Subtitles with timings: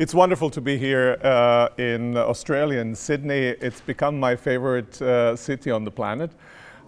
[0.00, 3.48] It's wonderful to be here uh, in Australia, in Sydney.
[3.60, 6.30] It's become my favorite uh, city on the planet.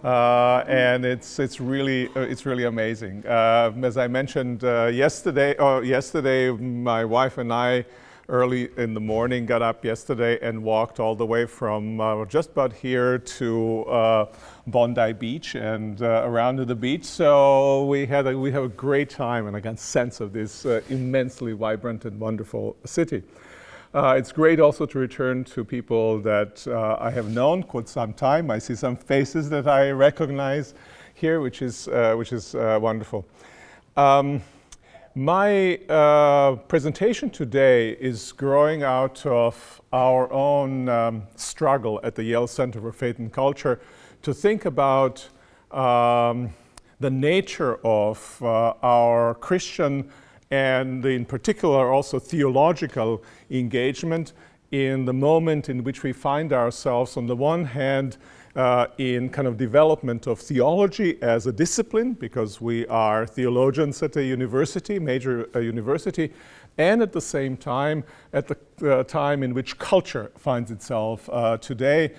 [0.03, 3.23] Uh, and it's, it's, really, uh, it's really amazing.
[3.23, 7.85] Uh, as I mentioned uh, yesterday, or yesterday, my wife and I
[8.29, 12.51] early in the morning, got up yesterday and walked all the way from uh, just
[12.51, 14.25] about here to uh,
[14.67, 17.03] Bondi Beach and uh, around to the beach.
[17.03, 20.65] So we had a, we have a great time and I a sense of this
[20.65, 23.23] uh, immensely vibrant and wonderful city.
[23.93, 28.13] Uh, it's great also to return to people that uh, I have known quite some
[28.13, 28.49] time.
[28.49, 30.73] I see some faces that I recognize
[31.13, 33.25] here, which is, which is wonderful.
[33.95, 34.41] Um,
[35.15, 42.47] my uh, presentation today is growing out of our own um, struggle at the Yale
[42.47, 43.79] Center for Faith and Culture
[44.23, 45.27] to think about
[45.69, 46.51] um,
[46.99, 50.09] the nature of uh, our Christian
[50.49, 54.33] and in particular also theological engagement
[54.71, 58.17] in the moment in which we find ourselves on the one hand
[58.55, 64.15] uh, in kind of development of theology as a discipline, because we are theologians at
[64.15, 66.31] a university, major uh, university,
[66.77, 68.57] and at the same time, at the
[68.91, 72.13] uh, time in which culture finds itself uh, today.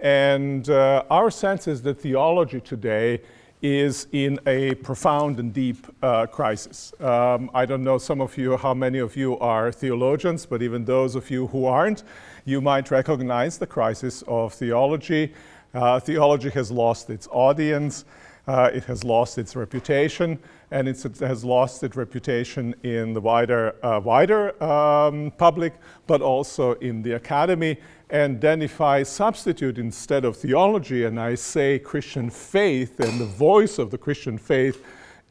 [0.00, 3.20] And uh, our sense is that theology today
[3.62, 6.94] is in a profound and deep uh, crisis.
[6.98, 10.84] Um, I don't know some of you, how many of you are theologians, but even
[10.84, 12.02] those of you who aren't,
[12.46, 15.34] you might recognize the crisis of theology.
[15.72, 18.04] Uh, theology has lost its audience,
[18.48, 20.38] uh, it has lost its reputation,
[20.72, 25.74] and it has lost its reputation in the wider, uh, wider um, public,
[26.08, 27.76] but also in the academy.
[28.08, 33.26] And then, if I substitute instead of theology and I say Christian faith, and the
[33.26, 34.84] voice of the Christian faith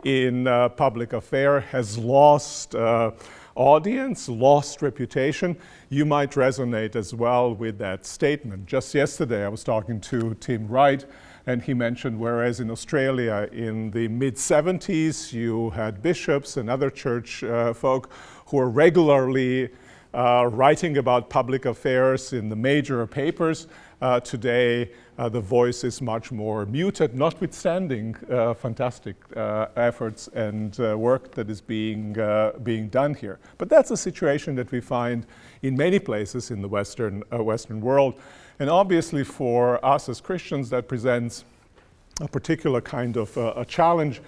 [0.06, 3.12] in uh, public affair has lost uh,
[3.60, 5.58] audience, lost reputation,
[5.90, 8.66] you might resonate as well with that statement.
[8.66, 11.06] Just yesterday, I was talking to Tim Wright,
[11.46, 16.89] and he mentioned whereas in Australia in the mid 70s, you had bishops and other
[16.89, 18.10] church uh, folk
[18.48, 19.70] who were regularly
[20.14, 23.67] uh, writing about public affairs in the major papers.
[24.02, 24.89] Uh, today,
[25.28, 31.50] the voice is much more muted, notwithstanding uh, fantastic uh, efforts and uh, work that
[31.50, 32.16] is being,
[32.64, 33.40] being done here.
[33.58, 35.26] But that's a situation that we find
[35.62, 38.14] in many places in the Western, Western world.
[38.60, 41.44] And obviously, for us as Christians, that presents
[42.22, 44.22] a particular kind of a challenge.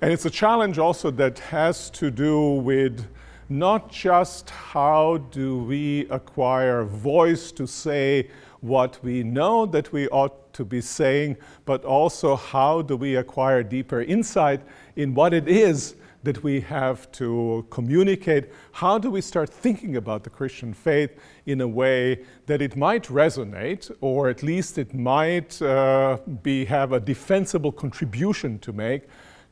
[0.00, 3.06] And it's a challenge also that has to do with
[3.50, 10.52] not just how do we acquire voice to say what we know that we ought
[10.54, 14.60] to be saying, but also how do we acquire deeper insight
[14.96, 18.50] in what it is that we have to communicate?
[18.72, 21.10] How do we start thinking about the Christian faith
[21.46, 26.92] in a way that it might resonate, or at least it might uh, be, have
[26.92, 29.04] a defensible contribution to make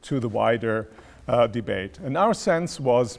[0.02, 0.90] to the wider
[1.26, 1.98] uh, debate?
[2.00, 3.19] And our sense was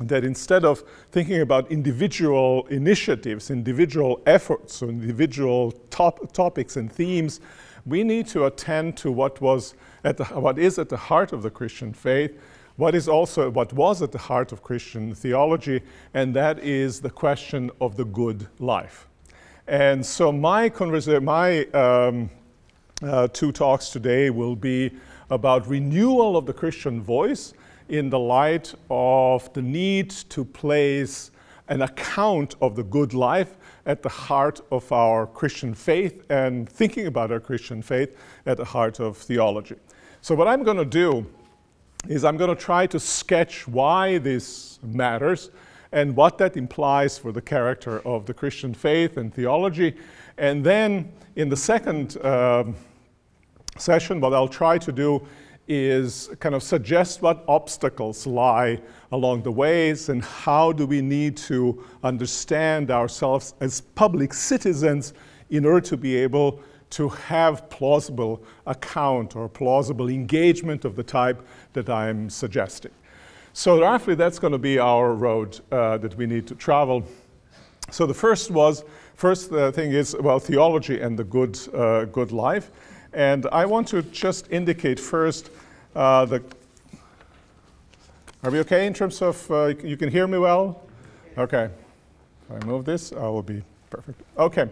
[0.00, 7.40] that instead of thinking about individual initiatives, individual efforts, or individual top, topics and themes,
[7.86, 9.74] we need to attend to what was
[10.04, 12.38] at the, what is at the heart of the Christian faith,
[12.76, 15.82] what is also what was at the heart of Christian theology,
[16.14, 19.06] and that is the question of the good life.
[19.66, 22.30] And so my conversa- my um,
[23.02, 24.92] uh, two talks today will be
[25.30, 27.54] about renewal of the Christian voice
[27.90, 31.30] in the light of the need to place
[31.68, 33.56] an account of the good life
[33.86, 38.64] at the heart of our Christian faith and thinking about our Christian faith at the
[38.64, 39.76] heart of theology.
[40.20, 41.26] So, what I'm going to do
[42.08, 45.50] is I'm going to try to sketch why this matters
[45.92, 49.96] and what that implies for the character of the Christian faith and theology.
[50.38, 52.76] And then in the second um,
[53.76, 55.26] session, what I'll try to do
[55.72, 58.76] is kind of suggest what obstacles lie
[59.12, 65.14] along the ways and how do we need to understand ourselves as public citizens
[65.50, 66.60] in order to be able
[66.90, 72.90] to have plausible account or plausible engagement of the type that I'm suggesting.
[73.52, 77.04] So roughly that's going to be our road uh, that we need to travel.
[77.92, 78.82] So the first was,
[79.14, 82.72] first uh, thing is, well, theology and the good, uh, good life.
[83.12, 85.50] And I want to just indicate first
[85.94, 86.42] uh, the.
[88.42, 90.82] Are we okay in terms of uh, you can hear me well?
[91.36, 91.68] Okay.
[92.48, 94.20] If I move this, I will be perfect.
[94.38, 94.68] Okay.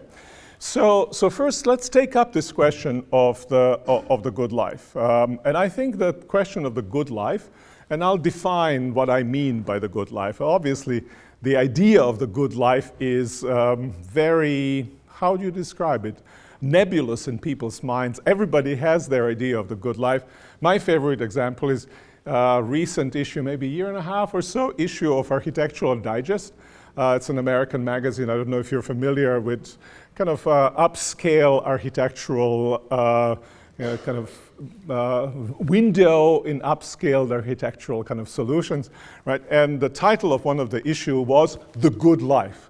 [0.61, 4.95] So, so first, let's take up this question of the, of the good life.
[4.97, 7.49] Um, and I think the question of the good life,
[7.89, 10.41] and I'll define what I mean by the good life.
[10.41, 11.05] Obviously,
[11.43, 16.17] the idea of the good life is um, very, how do you describe it?
[16.61, 18.19] Nebulous in people's minds.
[18.25, 20.23] Everybody has their idea of the good life.
[20.61, 21.87] My favorite example is
[22.25, 26.53] a recent issue, maybe a year and a half or so, issue of Architectural Digest.
[26.97, 28.29] Uh, it's an American magazine.
[28.29, 29.77] I don't know if you're familiar with
[30.15, 33.35] kind of uh, upscale architectural uh,
[33.77, 38.89] you know, kind of uh, window in upscaled architectural kind of solutions,
[39.23, 39.41] right?
[39.49, 42.68] And the title of one of the issue was The Good Life.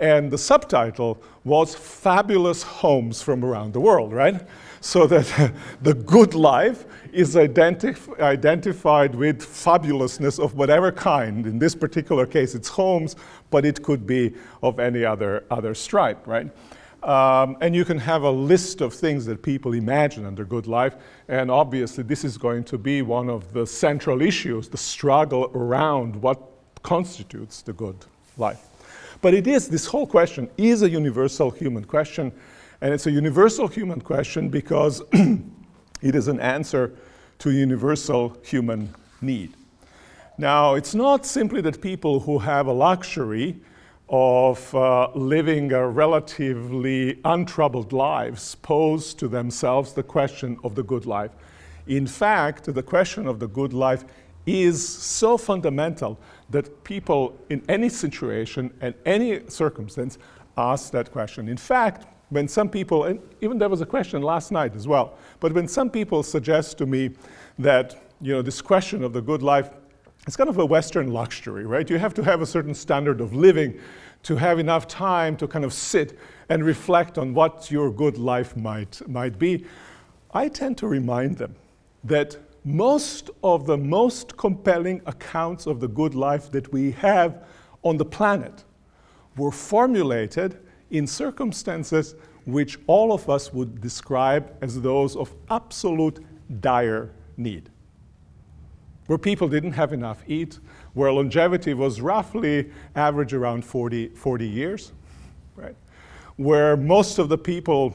[0.00, 4.40] And the subtitle was Fabulous Homes from Around the World, right?
[4.80, 5.52] So that
[5.82, 11.46] the good life is identif- identified with fabulousness of whatever kind.
[11.46, 13.14] In this particular case, it's homes,
[13.50, 16.50] but it could be of any other, other stripe, right?
[17.02, 20.96] Um, and you can have a list of things that people imagine under good life.
[21.28, 26.16] And obviously, this is going to be one of the central issues the struggle around
[26.16, 26.40] what
[26.82, 28.06] constitutes the good
[28.38, 28.69] life.
[29.20, 32.32] But it is, this whole question is a universal human question.
[32.80, 36.96] And it's a universal human question because it is an answer
[37.40, 39.54] to universal human need.
[40.38, 43.60] Now, it's not simply that people who have a luxury
[44.08, 51.06] of uh, living a relatively untroubled lives pose to themselves the question of the good
[51.06, 51.30] life.
[51.86, 54.04] In fact, the question of the good life
[54.46, 56.18] is so fundamental
[56.50, 60.18] that people in any situation and any circumstance
[60.56, 61.48] ask that question.
[61.48, 65.18] In fact, when some people, and even there was a question last night as well,
[65.40, 67.10] but when some people suggest to me
[67.58, 69.70] that you know this question of the good life
[70.26, 71.88] it's kind of a Western luxury, right?
[71.88, 73.80] You have to have a certain standard of living
[74.22, 76.18] to have enough time to kind of sit
[76.50, 79.64] and reflect on what your good life might, might be.
[80.32, 81.56] I tend to remind them
[82.04, 87.44] that most of the most compelling accounts of the good life that we have
[87.82, 88.64] on the planet
[89.36, 90.58] were formulated
[90.90, 92.14] in circumstances
[92.44, 96.24] which all of us would describe as those of absolute
[96.60, 97.70] dire need
[99.10, 100.60] where people didn't have enough eat,
[100.94, 104.92] where longevity was roughly average around 40, 40 years,
[105.56, 105.74] right?
[106.36, 107.92] Where most of the people,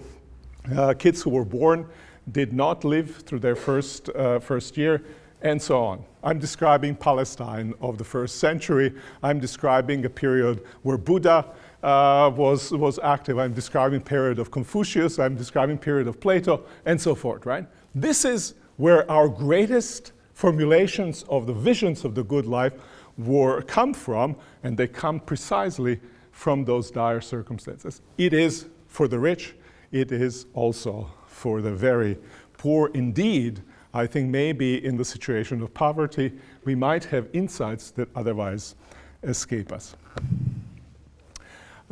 [0.76, 1.88] uh, kids who were born,
[2.32, 5.04] did not live through their first, uh, first year,
[5.42, 6.04] and so on.
[6.24, 8.94] I'm describing Palestine of the first century.
[9.22, 11.46] I'm describing a period where Buddha
[11.84, 13.38] uh, was, was active.
[13.38, 15.20] I'm describing period of Confucius.
[15.20, 17.68] I'm describing period of Plato, and so forth, right?
[17.94, 22.74] This is where our greatest formulations of the visions of the good life
[23.18, 26.00] were come from, and they come precisely
[26.32, 28.02] from those dire circumstances.
[28.18, 29.56] It is for the rich,
[29.92, 31.10] it is also
[31.46, 32.18] for the very
[32.58, 32.90] poor.
[32.96, 33.62] Indeed,
[33.94, 36.34] I think maybe in the situation of poverty,
[36.64, 38.74] we might have insights that otherwise
[39.22, 39.96] escape us.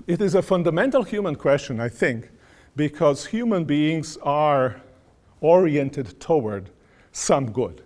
[0.08, 2.32] It is a fundamental human question, I think,
[2.76, 4.82] because human beings are
[5.40, 6.72] oriented toward
[7.12, 7.84] some good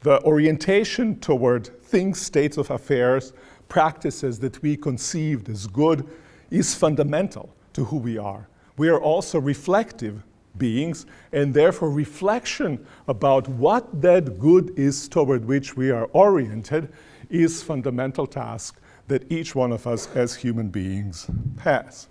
[0.00, 3.32] the orientation toward things, states of affairs,
[3.68, 6.06] practices that we conceived as good
[6.50, 8.46] is fundamental to who we are.
[8.76, 10.22] We are also reflective
[10.56, 16.92] beings, and therefore, reflection about what that good is toward which we are oriented
[17.30, 21.26] is fundamental task that each one of us as human beings
[21.60, 22.08] has.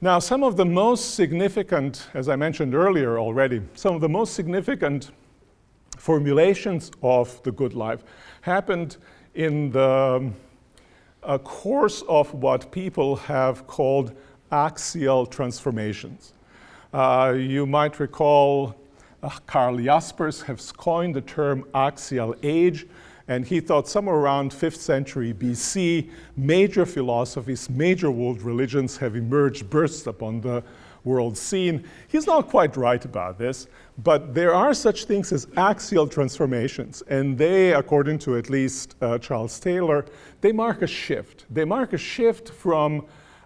[0.00, 4.34] Now, some of the most significant, as I mentioned earlier already, some of the most
[4.34, 5.10] significant
[5.96, 8.04] formulations of the good life
[8.42, 8.96] happened
[9.34, 10.32] in the
[11.24, 14.16] um, course of what people have called
[14.50, 16.32] axial transformations.
[16.92, 18.74] Uh, you might recall
[19.22, 22.86] uh, Karl Jaspers has coined the term axial age,
[23.26, 29.68] and he thought somewhere around 5th century BC, major philosophies, major world religions have emerged,
[29.68, 30.62] burst upon the
[31.04, 31.84] world scene.
[32.08, 33.66] He's not quite right about this,
[33.98, 39.18] but there are such things as axial transformations, and they, according to at least uh,
[39.18, 40.06] Charles Taylor,
[40.40, 41.44] they mark a shift.
[41.50, 43.04] They mark a shift from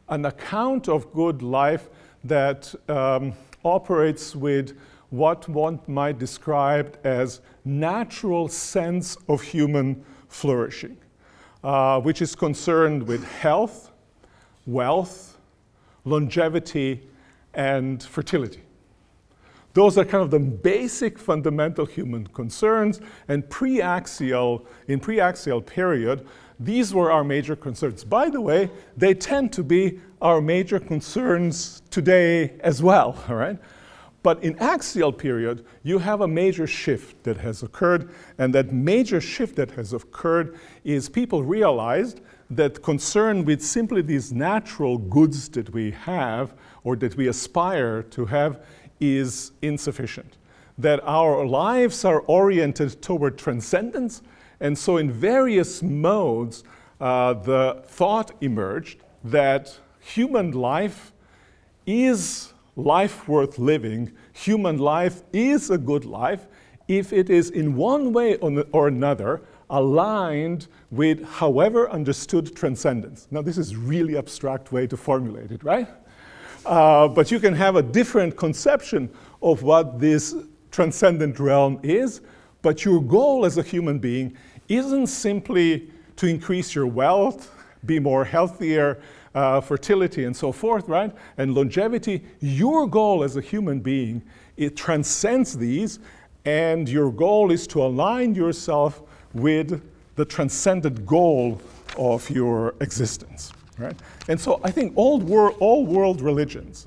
[0.09, 1.89] an account of good life
[2.25, 3.33] that um,
[3.65, 4.77] operates with
[5.11, 10.97] what one might describe as natural sense of human flourishing,
[11.63, 13.91] uh, which is concerned with health,
[14.67, 15.39] wealth,
[16.05, 17.07] longevity,
[17.55, 18.63] and fertility.
[19.75, 26.27] Those are kind of the basic fundamental human concerns, and pre-axial, in pre-axial period,
[26.65, 28.05] these were our major concerns.
[28.05, 33.59] By the way, they tend to be our major concerns today as well, all right?
[34.23, 39.21] But in axial period, you have a major shift that has occurred, and that major
[39.21, 45.71] shift that has occurred is people realized that concern with simply these natural goods that
[45.73, 46.55] we have
[46.85, 48.65] or that we aspire to have
[49.01, 50.37] is insufficient.
[50.79, 54.23] That our lives are oriented toward transcendence,
[54.63, 56.65] and so in various modes,
[57.01, 61.13] uh, the thought emerged that human life
[61.87, 66.47] is life worth living, human life is a good life
[66.89, 73.27] if it is in one way or another aligned with however understood transcendence.
[73.31, 75.89] Now, this is really abstract way to formulate it, right?
[76.65, 79.11] Uh, but you can have a different conception
[79.43, 80.37] of what this
[80.71, 82.21] transcendent realm is,
[82.61, 84.37] but your goal as a human being
[84.77, 89.01] isn't simply to increase your wealth, be more healthier,
[89.35, 91.13] uh, fertility, and so forth, right?
[91.39, 92.23] And longevity.
[92.41, 94.23] Your goal as a human being,
[94.57, 95.99] it transcends these,
[96.45, 99.03] and your goal is to align yourself
[99.33, 99.83] with
[100.17, 101.61] the transcendent goal
[101.97, 103.97] of your existence, right?
[104.29, 106.87] And so I think all, wor- all world religions,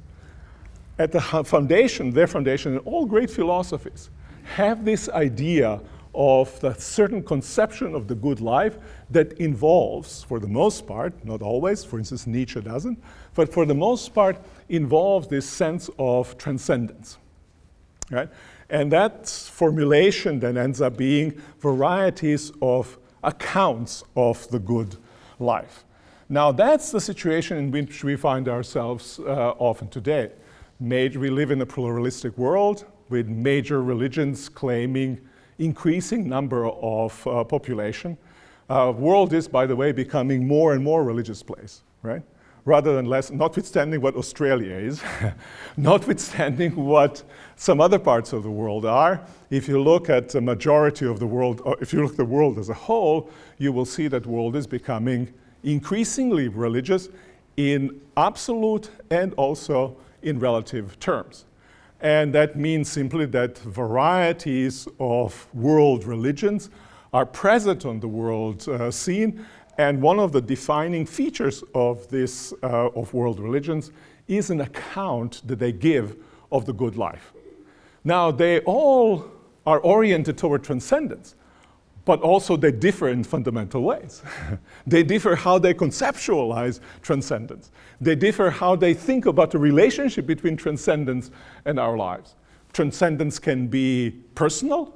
[0.98, 4.10] at the foundation, their foundation, and all great philosophies,
[4.44, 5.82] have this idea
[6.16, 8.78] of the certain conception of the good life
[9.10, 13.02] that involves, for the most part, not always, for instance, Nietzsche doesn't,
[13.34, 14.38] but for the most part,
[14.70, 17.18] involves this sense of transcendence.
[18.10, 18.30] Right?
[18.70, 24.96] And that formulation then ends up being varieties of accounts of the good
[25.40, 25.84] life.
[26.30, 30.32] Now, that's the situation in which we find ourselves uh, often today.
[30.80, 35.22] We live in a pluralistic world with major religions claiming
[35.60, 38.18] increasing number of uh, population.
[38.70, 42.24] Uh, world is, by the way, becoming more and more religious place, right?
[42.66, 45.04] Rather than less, notwithstanding what Australia is,
[45.78, 47.22] notwithstanding what
[47.56, 49.22] some other parts of the world are.
[49.52, 52.58] If you look at the majority of the world, if you look at the world
[52.58, 55.32] as a whole, you will see that world is becoming
[55.64, 57.10] increasingly religious
[57.58, 61.46] in absolute and also in relative terms.
[62.02, 66.70] And that means simply that varieties of world religions
[67.14, 69.46] are present on the world uh, scene.
[69.78, 73.92] And one of the defining features of this, uh, of world religions,
[74.28, 76.18] is an account that they give
[76.52, 77.34] of the good life.
[78.04, 79.26] Now, they all
[79.66, 81.36] are oriented toward transcendence,
[82.06, 84.22] but also they differ in fundamental ways.
[84.88, 87.72] they differ how they conceptualize transcendence.
[88.00, 91.32] They differ how they think about the relationship between transcendence
[91.66, 92.36] and our lives.
[92.74, 94.94] Transcendence can be personal,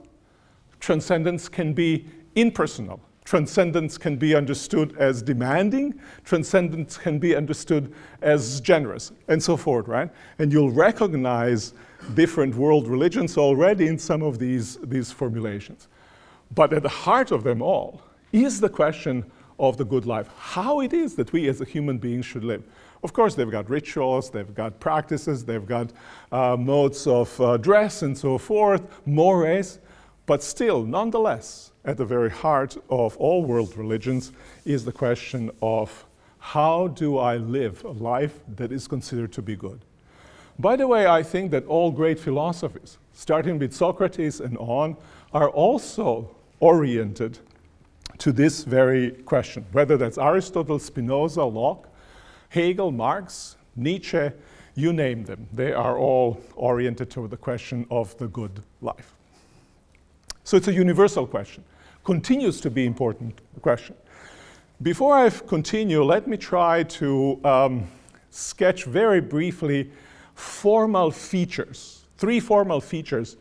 [0.80, 3.02] transcendence can be impersonal.
[3.26, 5.94] Transcendence can be understood as demanding,
[6.26, 10.10] transcendence can be understood as generous, and so forth, right?
[10.40, 11.74] And you'll recognize
[12.16, 15.90] different world religions already in some of these, these formulations.
[16.54, 18.02] But at the heart of them all
[18.32, 19.30] is the question
[19.60, 22.64] of the good life, how it is that we as a human being should live.
[23.04, 25.92] Of course, they've got rituals, they've got practices, they've got
[26.32, 29.80] uh, modes of uh, dress and so forth, mores,
[30.26, 34.32] but still, nonetheless, at the very heart of all world religions
[34.66, 36.06] is the question of
[36.40, 39.82] how do I live a life that is considered to be good?
[40.58, 44.98] By the way, I think that all great philosophies, starting with Socrates and on,
[45.34, 47.40] are also oriented
[48.18, 51.88] to this very question, whether that's Aristotle, Spinoza, Locke,
[52.50, 54.30] Hegel, Marx, Nietzsche,
[54.76, 55.48] you name them.
[55.54, 59.14] They are all oriented toward the question of the good life.
[60.44, 61.64] So it's a universal question,
[62.04, 63.96] continues to be important question.
[64.82, 67.88] Before I continue, let me try to um,
[68.32, 69.92] sketch very briefly
[70.36, 73.36] formal features, three formal features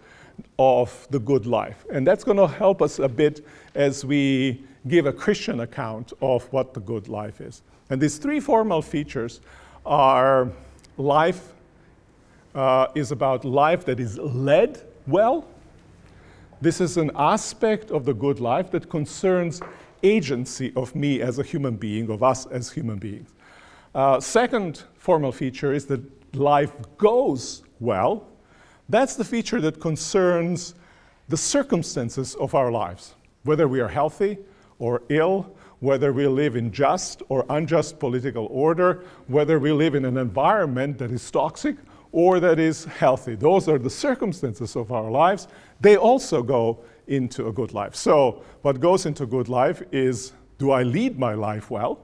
[0.58, 1.84] of the good life.
[1.92, 6.44] And that's going to help us a bit as we give a Christian account of
[6.52, 7.62] what the good life is.
[7.90, 9.40] And these three formal features
[9.86, 10.50] are
[10.96, 11.52] life
[12.54, 15.46] uh, is about life that is led well.
[16.60, 19.60] This is an aspect of the good life that concerns
[20.02, 23.30] agency of me as a human being, of us as human beings.
[23.94, 26.00] Uh, second formal feature is that
[26.34, 28.26] life goes well.
[28.88, 30.74] That's the feature that concerns
[31.28, 33.14] the circumstances of our lives,
[33.44, 34.38] whether we are healthy
[34.78, 40.04] or ill, whether we live in just or unjust political order, whether we live in
[40.04, 41.76] an environment that is toxic
[42.12, 43.34] or that is healthy.
[43.34, 45.48] Those are the circumstances of our lives.
[45.80, 47.94] They also go into a good life.
[47.94, 52.00] So, what goes into good life is do I lead my life well?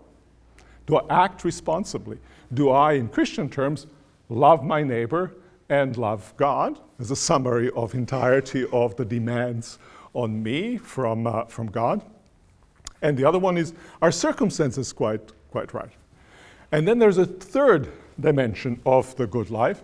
[0.86, 2.18] Do I act responsibly?
[2.52, 3.86] Do I, in Christian terms,
[4.28, 5.32] love my neighbor
[5.68, 9.78] and love God as a summary of entirety of the demands
[10.12, 12.02] on me from, uh, from God.
[13.02, 15.90] And the other one is are circumstances quite, quite right?
[16.72, 17.88] And then there's a third
[18.20, 19.82] dimension of the good life.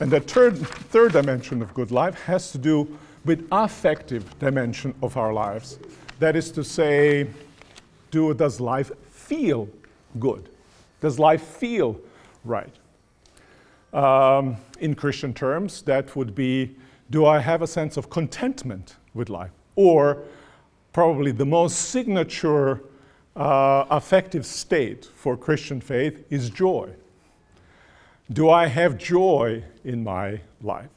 [0.00, 5.16] And the third, third dimension of good life has to do with affective dimension of
[5.16, 5.78] our lives.
[6.18, 7.28] That is to say,
[8.10, 9.68] do, does life feel
[10.18, 10.48] good?
[11.00, 12.00] Does life feel
[12.44, 12.74] right?
[13.92, 16.76] Um, in Christian terms, that would be
[17.10, 19.50] do I have a sense of contentment with life?
[19.76, 20.22] Or
[20.92, 22.80] probably the most signature
[23.36, 26.90] uh, affective state for Christian faith is joy.
[28.32, 30.88] Do I have joy in my life?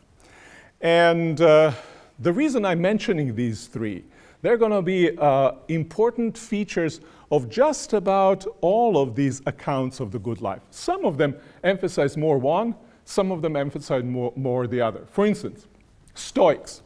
[0.80, 1.74] And uh,
[2.20, 4.04] the reason I'm mentioning these three,
[4.42, 10.12] they're going to be uh, important features of just about all of these accounts of
[10.12, 10.62] the good life.
[10.70, 12.76] Some of them emphasize more one,
[13.06, 15.06] some of them emphasize more, more the other.
[15.12, 15.68] For instance,
[16.16, 16.82] Stoics,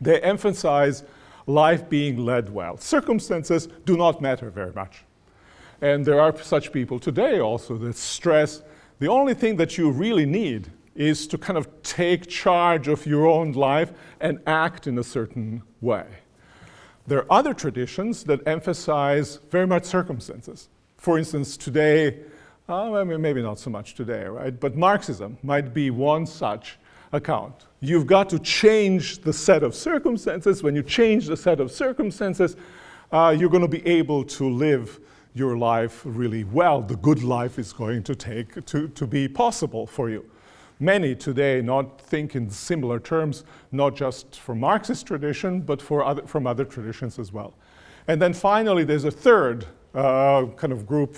[0.00, 1.04] they emphasize
[1.46, 2.76] life being led well.
[2.76, 5.04] Circumstances do not matter very much.
[5.80, 8.62] And there are such people today also that stress
[9.00, 13.26] the only thing that you really need is to kind of take charge of your
[13.26, 16.06] own life and act in a certain way.
[17.06, 20.68] There are other traditions that emphasize very much circumstances.
[20.96, 22.20] For instance, today,
[22.68, 24.58] uh, mean, maybe not so much today, right?
[24.58, 26.78] But Marxism might be one such
[27.12, 27.66] account.
[27.80, 30.62] You've got to change the set of circumstances.
[30.62, 32.56] When you change the set of circumstances,
[33.12, 34.98] uh, you're going to be able to live
[35.34, 36.80] your life really well.
[36.80, 40.24] The good life is going to take to, to be possible for you.
[40.80, 46.46] Many today not think in similar terms, not just from Marxist tradition, but other, from
[46.46, 47.54] other traditions as well.
[48.08, 51.16] And then finally, there's a third uh, kind of group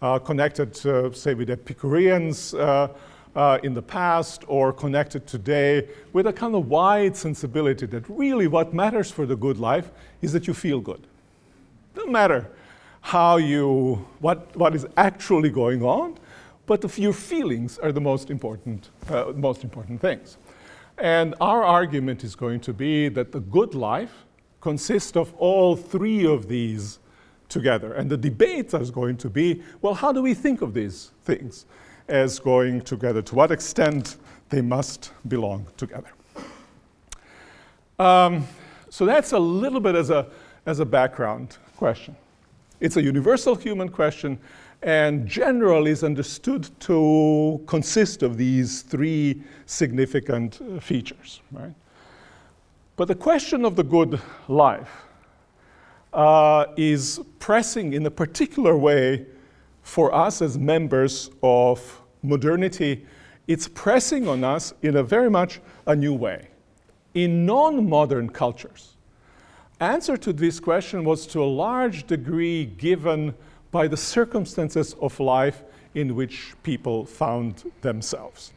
[0.00, 2.88] connected, to, say, with Epicureans uh,
[3.34, 8.46] uh, in the past or connected today with a kind of wide sensibility that really
[8.46, 9.90] what matters for the good life
[10.22, 11.06] is that you feel good.
[11.94, 12.50] Doesn't matter
[13.00, 16.18] how you, what, what is actually going on,
[16.66, 20.36] but the, your feelings are the most important, uh, most important things.
[20.98, 24.24] And our argument is going to be that the good life
[24.60, 26.98] consists of all three of these
[27.48, 27.92] together.
[27.94, 31.66] And the debate is going to be well, how do we think of these things
[32.08, 33.22] as going together?
[33.22, 34.16] To what extent
[34.48, 36.10] they must belong together?
[37.98, 38.46] Um,
[38.90, 40.26] so that's a little bit as a,
[40.66, 42.16] as a background question.
[42.80, 44.38] It's a universal human question
[44.82, 51.40] and generally is understood to consist of these three significant uh, features.
[51.50, 51.74] Right?
[52.96, 55.07] But the question of the good life
[56.12, 59.26] uh, is pressing in a particular way
[59.82, 63.06] for us as members of modernity.
[63.46, 66.48] It's pressing on us in a very much a new way.
[67.14, 68.96] In non modern cultures,
[69.80, 73.34] answer to this question was to a large degree given
[73.70, 75.62] by the circumstances of life
[75.94, 78.52] in which people found themselves.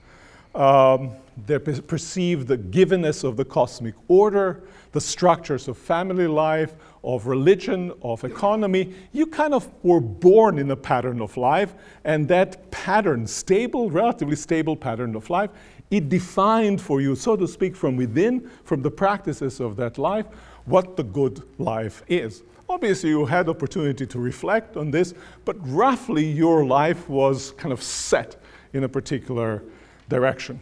[0.54, 1.12] Um,
[1.46, 7.92] they perceived the givenness of the cosmic order, the structures of family life, of religion,
[8.02, 8.94] of economy.
[9.12, 14.36] You kind of were born in a pattern of life, and that pattern, stable, relatively
[14.36, 15.50] stable pattern of life,
[15.90, 20.26] it defined for you, so to speak, from within, from the practices of that life,
[20.66, 22.44] what the good life is.
[22.70, 27.84] Obviously, you had opportunity to reflect on this, but roughly your life was kind of
[27.84, 29.62] set in a particular
[30.08, 30.62] direction.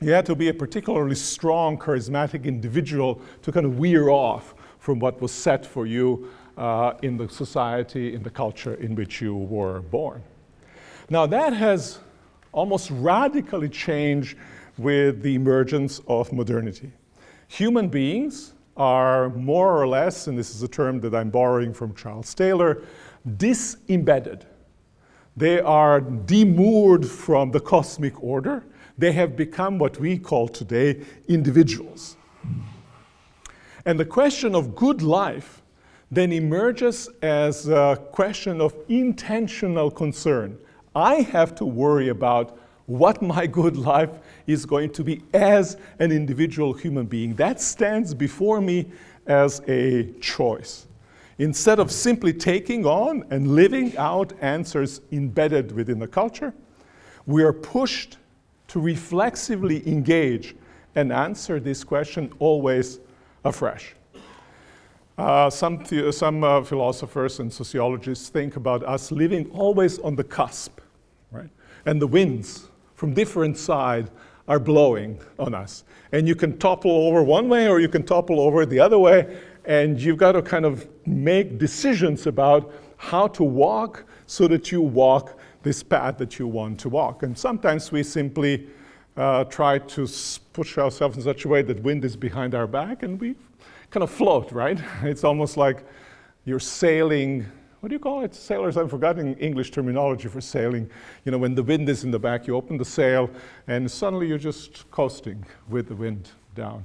[0.00, 4.54] You had to be a particularly strong, charismatic individual to kind of wear off
[4.86, 9.20] from what was set for you uh, in the society, in the culture in which
[9.20, 10.22] you were born.
[11.10, 11.98] Now, that has
[12.52, 14.38] almost radically changed
[14.78, 16.92] with the emergence of modernity.
[17.48, 21.92] Human beings are more or less, and this is a term that I'm borrowing from
[21.96, 22.84] Charles Taylor,
[23.38, 24.46] disembedded.
[25.36, 28.62] They are demoored from the cosmic order.
[28.96, 32.16] They have become what we call today individuals.
[33.86, 35.62] And the question of good life
[36.10, 40.58] then emerges as a question of intentional concern.
[40.94, 44.10] I have to worry about what my good life
[44.48, 47.36] is going to be as an individual human being.
[47.36, 48.90] That stands before me
[49.26, 50.88] as a choice.
[51.38, 56.52] Instead of simply taking on and living out answers embedded within the culture,
[57.24, 58.16] we are pushed
[58.68, 60.56] to reflexively engage
[60.96, 62.98] and answer this question always
[63.48, 63.94] afresh.
[65.18, 65.82] Uh, some
[66.12, 70.80] some uh, philosophers and sociologists think about us living always on the cusp,
[71.30, 71.48] right?
[71.86, 74.10] And the winds from different sides
[74.48, 75.84] are blowing on us.
[76.12, 79.38] And you can topple over one way or you can topple over the other way.
[79.64, 84.80] And you've got to kind of make decisions about how to walk so that you
[84.80, 87.22] walk this path that you want to walk.
[87.22, 88.68] And sometimes we simply
[89.16, 90.08] uh, try to
[90.52, 93.34] push ourselves in such a way that wind is behind our back and we
[93.90, 94.78] kind of float, right?
[95.02, 95.84] It's almost like
[96.44, 97.46] you're sailing.
[97.80, 98.34] What do you call it?
[98.34, 100.90] Sailors, I'm forgetting English terminology for sailing.
[101.24, 103.30] You know, when the wind is in the back, you open the sail
[103.66, 106.84] and suddenly you're just coasting with the wind down.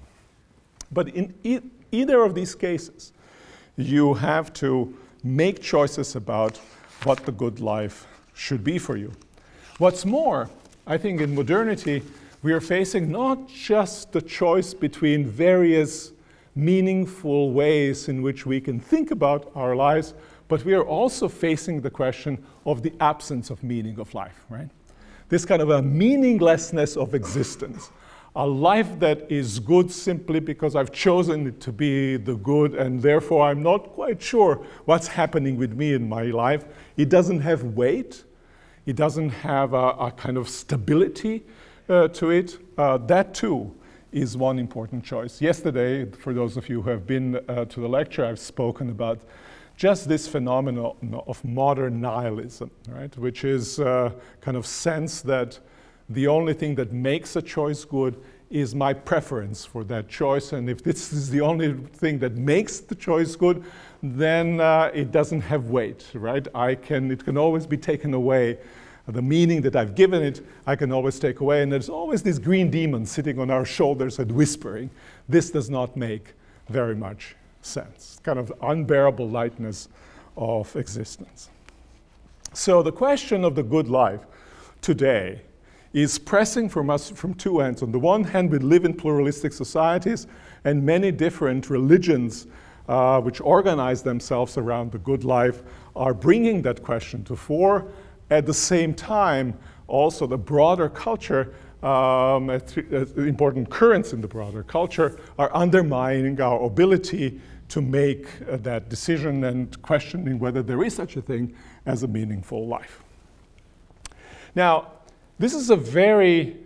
[0.92, 1.60] But in e-
[1.92, 3.14] either of these cases,
[3.78, 6.58] you have to make choices about
[7.04, 9.12] what the good life should be for you.
[9.78, 10.50] What's more,
[10.86, 12.04] I think in modernity,
[12.44, 16.12] we are facing not just the choice between various
[16.56, 20.14] meaningful ways in which we can think about our lives,
[20.48, 24.70] but we are also facing the question of the absence of meaning of life, right?
[25.30, 27.92] This kind of a meaninglessness of existence.
[28.36, 33.02] A life that is good simply because I've chosen it to be the good, and
[33.02, 36.66] therefore I'm not quite sure what's happening with me in my life.
[36.98, 38.24] It doesn't have weight,
[38.86, 41.44] it doesn't have a, a kind of stability
[41.92, 42.58] uh, to it.
[42.78, 43.74] Uh, that too
[44.12, 45.42] is one important choice.
[45.42, 49.20] Yesterday, for those of you who have been uh, to the lecture, I've spoken about
[49.76, 50.96] just this phenomenon
[51.28, 53.16] of modern nihilism, right?
[53.18, 55.60] Which is uh, kind of sense that
[56.10, 60.70] the only thing that makes a choice good is my preference for that choice, and
[60.70, 63.64] if this is the only thing that makes the choice good,
[64.04, 66.46] then uh, it doesn't have weight, right?
[66.54, 68.58] I can, it can always be taken away
[69.14, 71.62] the meaning that I've given it, I can always take away.
[71.62, 74.90] And there's always this green demon sitting on our shoulders and whispering.
[75.28, 76.34] This does not make
[76.70, 78.20] very much sense.
[78.24, 79.90] Kind of unbearable lightness
[80.38, 81.50] of existence.
[82.54, 84.22] So the question of the good life
[84.82, 85.42] today
[85.94, 87.84] is pressing from us from two ends.
[87.84, 90.28] On the one hand, we live in pluralistic societies,
[90.64, 92.48] and many different religions
[92.88, 95.64] uh, which organize themselves around the good life
[95.96, 97.86] are bringing that question to fore.
[98.32, 102.50] At the same time, also the broader culture, um,
[103.18, 109.44] important currents in the broader culture, are undermining our ability to make uh, that decision
[109.44, 111.54] and questioning whether there is such a thing
[111.86, 113.04] as a meaningful life.
[114.56, 114.94] Now,
[115.38, 116.58] this is a very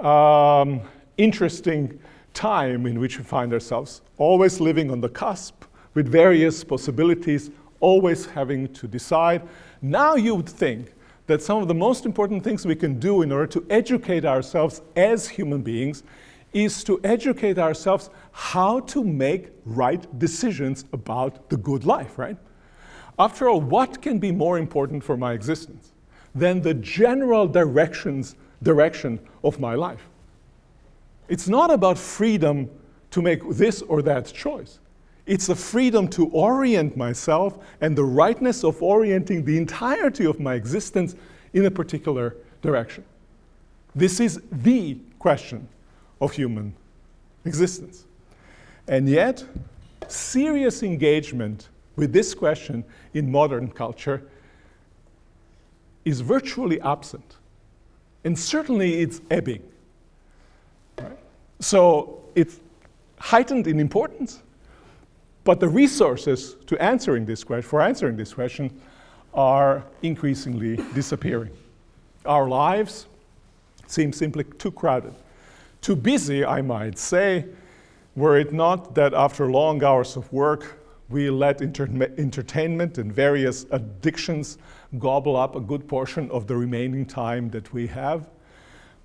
[0.00, 0.80] um,
[1.16, 2.00] interesting
[2.34, 8.26] time in which we find ourselves, always living on the cusp with various possibilities, always
[8.26, 9.42] having to decide.
[9.80, 10.92] Now you would think
[11.26, 14.82] that some of the most important things we can do in order to educate ourselves
[14.96, 16.02] as human beings
[16.52, 22.36] is to educate ourselves how to make right decisions about the good life, right?
[23.18, 25.92] After all, what can be more important for my existence
[26.34, 30.08] than the general directions, direction of my life?
[31.28, 32.70] It's not about freedom
[33.10, 34.78] to make this or that choice.
[35.28, 40.54] It's the freedom to orient myself and the rightness of orienting the entirety of my
[40.54, 41.14] existence
[41.52, 43.04] in a particular direction.
[43.94, 45.68] This is the question
[46.22, 46.74] of human
[47.44, 48.06] existence.
[48.88, 49.44] And yet,
[50.08, 54.22] serious engagement with this question in modern culture
[56.06, 57.36] is virtually absent.
[58.24, 59.62] And certainly it's ebbing.
[60.98, 61.18] Right?
[61.60, 62.60] So it's
[63.18, 64.42] heightened in importance,
[65.48, 68.70] but the resources to answering this question, for answering this question
[69.32, 71.48] are increasingly disappearing.
[72.26, 73.06] Our lives
[73.86, 75.14] seem simply too crowded,
[75.80, 77.46] too busy, I might say,
[78.14, 84.58] were it not that after long hours of work, we let entertainment and various addictions
[84.98, 88.28] gobble up a good portion of the remaining time that we have.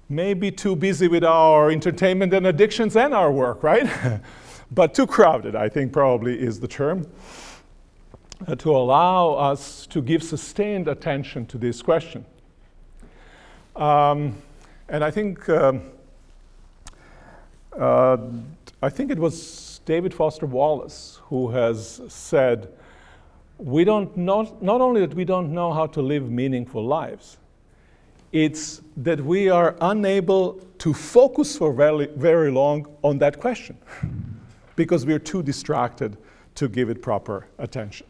[0.09, 3.89] Maybe too busy with our entertainment and addictions and our work, right?
[4.73, 7.07] but too crowded, I think probably is the term,
[8.47, 12.25] uh, to allow us to give sustained attention to this question.
[13.75, 14.35] Um,
[14.89, 15.81] and I think, um,
[17.77, 18.17] uh,
[18.81, 22.69] I think it was David Foster Wallace who has said,
[23.57, 27.37] we don't not, not only that we don't know how to live meaningful lives,
[28.31, 33.77] it's that we are unable to focus for very, very long on that question
[34.75, 36.17] because we're too distracted
[36.55, 38.07] to give it proper attention.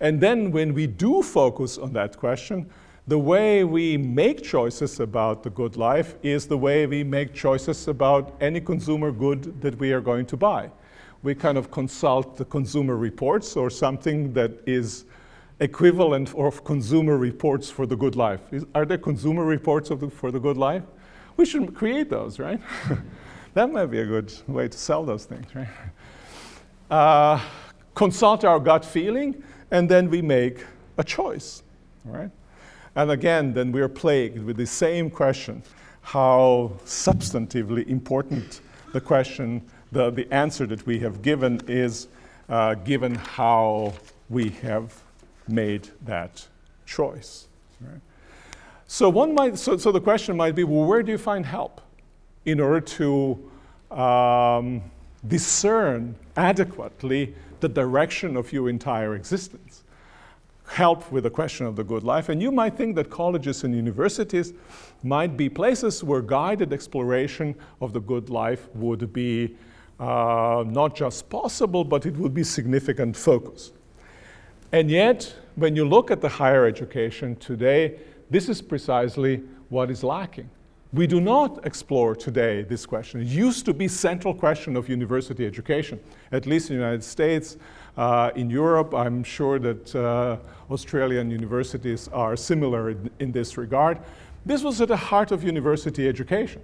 [0.00, 2.68] And then when we do focus on that question,
[3.06, 7.88] the way we make choices about the good life is the way we make choices
[7.88, 10.70] about any consumer good that we are going to buy.
[11.22, 15.06] We kind of consult the consumer reports or something that is
[15.60, 18.40] equivalent of consumer reports for the good life.
[18.52, 20.82] Is, are there consumer reports the, for the good life?
[21.38, 22.60] we should create those, right?
[23.54, 25.68] that might be a good way to sell those things, right?
[26.90, 27.40] Uh,
[27.94, 30.64] consult our gut feeling, and then we make
[30.96, 31.62] a choice,
[32.04, 32.30] right?
[32.94, 35.62] And again, then we're plagued with the same question
[36.02, 38.60] how substantively important
[38.92, 42.08] the question, the, the answer that we have given is,
[42.48, 43.92] uh, given how
[44.30, 45.02] we have
[45.46, 46.46] made that
[46.86, 47.48] choice.
[47.80, 48.00] Right?
[48.86, 51.82] So, one might, so, so the question might be well, where do you find help
[52.48, 53.50] in order to
[53.90, 54.82] um,
[55.26, 59.84] discern adequately the direction of your entire existence?
[60.66, 62.30] Help with the question of the good life.
[62.30, 64.54] And you might think that colleges and universities
[65.02, 69.54] might be places where guided exploration of the good life would be
[70.00, 73.72] uh, not just possible, but it would be significant focus.
[74.72, 77.98] And yet, when you look at the higher education today,
[78.30, 80.48] this is precisely what is lacking.
[80.90, 83.20] We do not explore today this question.
[83.20, 86.00] It used to be central question of university education,
[86.32, 87.58] at least in the United States.
[87.94, 90.38] Uh, in Europe, I'm sure that uh,
[90.70, 93.98] Australian universities are similar in, in this regard.
[94.46, 96.62] This was at the heart of university education.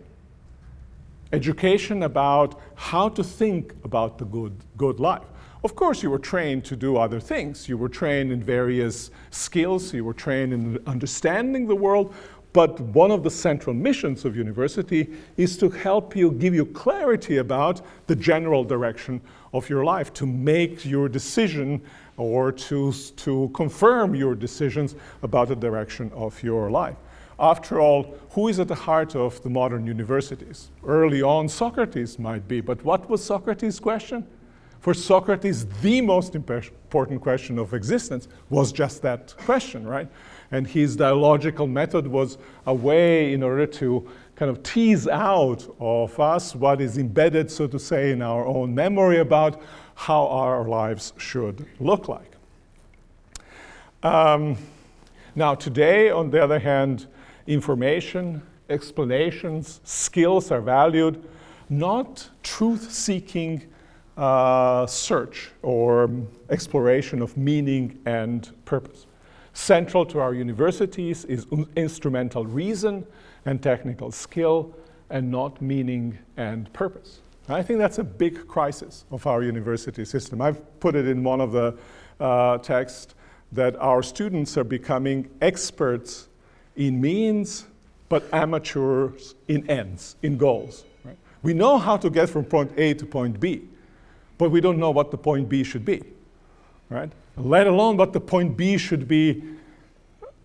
[1.30, 5.24] Education about how to think about the good, good life.
[5.64, 7.70] Of course, you were trained to do other things.
[7.70, 12.14] You were trained in various skills, you were trained in understanding the world,
[12.54, 17.38] but one of the central missions of university is to help you, give you clarity
[17.38, 19.20] about the general direction
[19.52, 21.82] of your life, to make your decision
[22.16, 26.96] or to, to confirm your decisions about the direction of your life.
[27.40, 30.70] After all, who is at the heart of the modern universities?
[30.86, 34.24] Early on, Socrates might be, but what was Socrates' question?
[34.78, 40.08] For Socrates, the most important question of existence was just that question, right?
[40.50, 46.18] And his dialogical method was a way in order to kind of tease out of
[46.18, 49.62] us what is embedded, so to say, in our own memory about
[49.94, 52.32] how our lives should look like.
[54.02, 54.56] Um,
[55.34, 57.06] now, today, on the other hand,
[57.46, 61.24] information, explanations, skills are valued,
[61.68, 63.62] not truth seeking
[64.16, 66.10] uh, search or
[66.50, 69.06] exploration of meaning and purpose.
[69.54, 73.06] Central to our universities is instrumental reason
[73.46, 74.74] and technical skill,
[75.10, 77.20] and not meaning and purpose.
[77.48, 80.40] I think that's a big crisis of our university system.
[80.40, 81.76] I've put it in one of the
[82.18, 83.14] uh, texts
[83.52, 86.28] that our students are becoming experts
[86.76, 87.66] in means,
[88.08, 90.84] but amateurs in ends, in goals.
[91.04, 91.16] Right?
[91.42, 93.68] We know how to get from point A to point B,
[94.38, 96.02] but we don't know what the point B should be,
[96.88, 97.12] right?
[97.36, 99.42] Let alone what the point B should be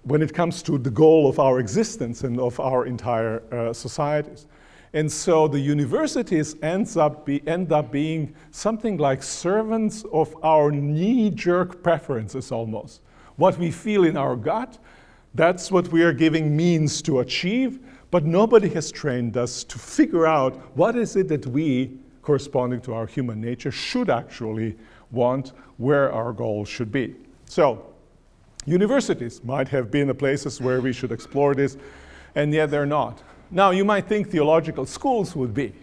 [0.04, 4.48] when it comes to the goal of our existence and of our entire uh, societies.
[4.94, 10.72] And so the universities ends up be, end up being something like servants of our
[10.72, 13.02] knee jerk preferences almost.
[13.36, 14.80] What we feel in our gut,
[15.36, 20.26] that's what we are giving means to achieve, but nobody has trained us to figure
[20.26, 24.78] out what is it that we, corresponding to our human nature, should actually
[25.12, 27.16] want, where our goal should be.
[27.46, 27.86] So,
[28.66, 31.78] universities might have been the places where we should explore this,
[32.36, 33.24] and yet they're not.
[33.52, 35.74] Now, you might think theological schools would be,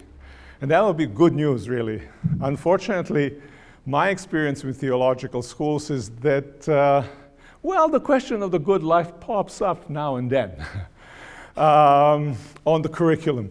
[0.61, 2.03] and that would be good news, really.
[2.40, 3.40] Unfortunately,
[3.85, 6.68] my experience with theological schools is that.
[6.68, 7.03] Uh,
[7.62, 10.53] well, the question of the good life pops up now and then
[11.57, 13.51] um, on the curriculum.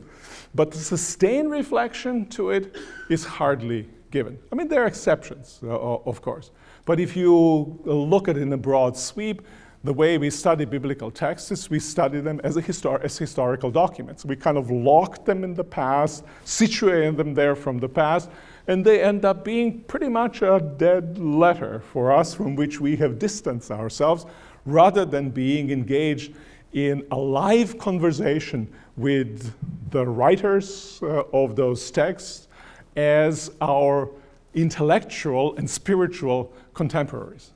[0.56, 2.78] But the sustained reflection to it
[3.10, 4.40] is hardly given.
[4.52, 6.52] I mean, there are exceptions, uh, of course.
[6.86, 9.42] But if you look at it in a broad sweep,
[9.84, 14.26] the way we study biblical texts is we study them as, histor- as historical documents.
[14.26, 18.30] We kind of lock them in the past, situate them there from the past,
[18.68, 22.96] and they end up being pretty much a dead letter for us from which we
[22.96, 24.26] have distanced ourselves
[24.66, 26.34] rather than being engaged
[26.74, 29.54] in a live conversation with
[29.92, 32.48] the writers uh, of those texts
[32.96, 34.10] as our
[34.54, 37.52] intellectual and spiritual contemporaries.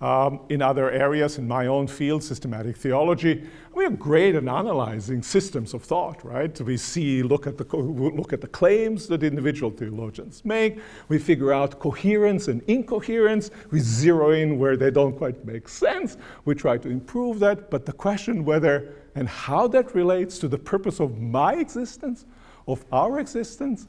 [0.00, 5.22] Um, in other areas, in my own field, systematic theology, we are great at analyzing
[5.22, 6.58] systems of thought, right?
[6.58, 10.80] We see, look at the, look at the claims that individual theologians make.
[11.08, 13.50] We figure out coherence and incoherence.
[13.70, 16.16] We zero in where they don't quite make sense.
[16.46, 17.70] We try to improve that.
[17.70, 22.24] But the question whether and how that relates to the purpose of my existence,
[22.66, 23.86] of our existence,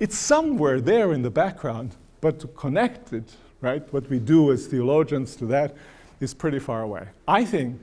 [0.00, 1.96] it's somewhere there in the background.
[2.20, 3.92] But to connect it right?
[3.92, 5.74] What we do as theologians to that
[6.20, 7.06] is pretty far away.
[7.26, 7.80] I think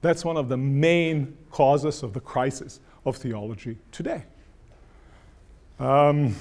[0.00, 4.24] that's one of the main causes of the crisis of theology today.
[5.78, 6.36] Um,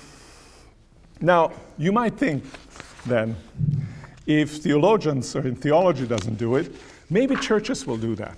[1.21, 2.43] now, you might think
[3.05, 3.35] then,
[4.25, 6.71] if theologians or in theology doesn't do it,
[7.09, 8.37] maybe churches will do that.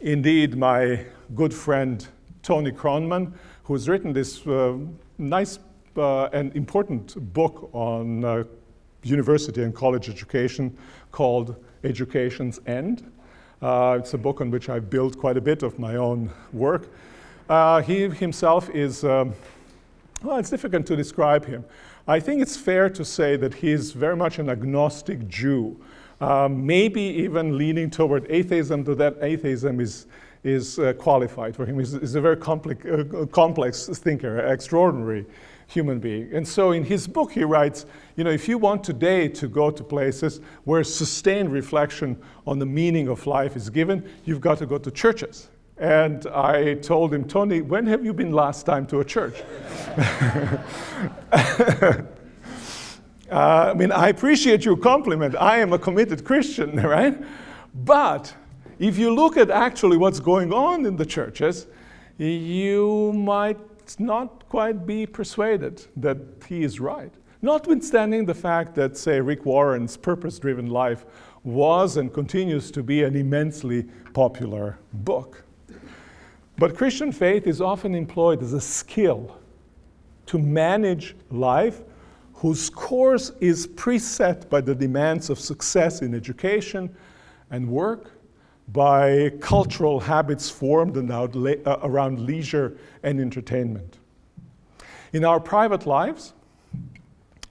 [0.00, 2.06] Indeed, my good friend
[2.44, 3.32] Tony Kronman,
[3.64, 4.76] who has written this uh,
[5.18, 5.58] nice
[5.96, 8.44] uh, and important book on uh,
[9.02, 10.76] university and college education
[11.10, 13.10] called Education's End.
[13.60, 16.90] Uh, it's a book on which I've built quite a bit of my own work.
[17.48, 19.34] Uh, he himself is, um,
[20.22, 21.64] well, it's difficult to describe him.
[22.06, 25.76] I think it's fair to say that he's very much an agnostic Jew,
[26.20, 30.06] um, maybe even leaning toward atheism, though that atheism is,
[30.42, 31.78] is uh, qualified for him.
[31.78, 35.26] He's, he's a very complex, uh, complex thinker, extraordinary
[35.68, 36.32] human being.
[36.32, 39.70] And so in his book, he writes you know, if you want today to go
[39.70, 44.66] to places where sustained reflection on the meaning of life is given, you've got to
[44.66, 45.48] go to churches.
[45.76, 49.40] And I told him, Tony, when have you been last time to a church?
[53.30, 55.36] uh, I mean, I appreciate your compliment.
[55.36, 57.16] I am a committed Christian, right?
[57.74, 58.34] But
[58.78, 61.66] if you look at actually what's going on in the churches,
[62.18, 63.58] you might
[63.98, 67.12] not quite be persuaded that he is right.
[67.40, 71.06] Notwithstanding the fact that, say, Rick Warren's Purpose Driven Life
[71.44, 75.44] was and continues to be an immensely popular book.
[76.58, 79.38] But Christian faith is often employed as a skill
[80.26, 81.82] to manage life
[82.38, 86.94] whose course is preset by the demands of success in education
[87.50, 88.12] and work,
[88.68, 93.98] by cultural habits formed uh, around leisure and entertainment.
[95.12, 96.34] In our private lives,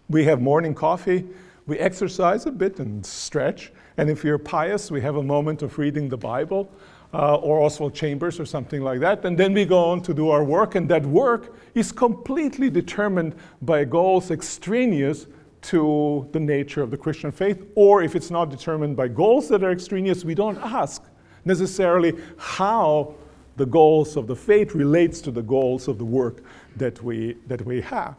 [0.08, 1.26] we have morning coffee,
[1.66, 5.78] we exercise a bit and stretch, and if you're pious, we have a moment of
[5.78, 6.72] reading the Bible.
[7.14, 9.24] Uh, or Oswald Chambers or something like that.
[9.24, 13.34] And then we go on to do our work, and that work is completely determined
[13.62, 15.28] by goals extraneous
[15.62, 17.66] to the nature of the Christian faith.
[17.76, 21.02] Or if it's not determined by goals that are extraneous, we don't ask
[21.46, 23.16] necessarily how
[23.56, 26.44] the goals of the faith relates to the goals of the work
[26.76, 28.16] that we, that we have.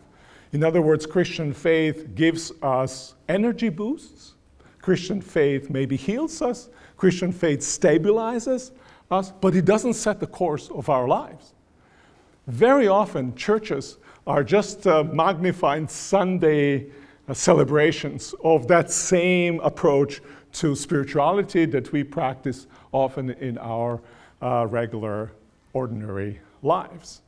[0.52, 4.34] In other words, Christian faith gives us energy boosts.
[4.80, 6.70] Christian faith maybe heals us.
[6.98, 8.72] Christian faith stabilizes
[9.10, 11.54] us, but it doesn't set the course of our lives.
[12.48, 16.88] Very often, churches are just uh, magnified Sunday
[17.28, 20.20] uh, celebrations of that same approach
[20.52, 24.00] to spirituality that we practice often in our
[24.42, 25.30] uh, regular,
[25.72, 27.22] ordinary lives.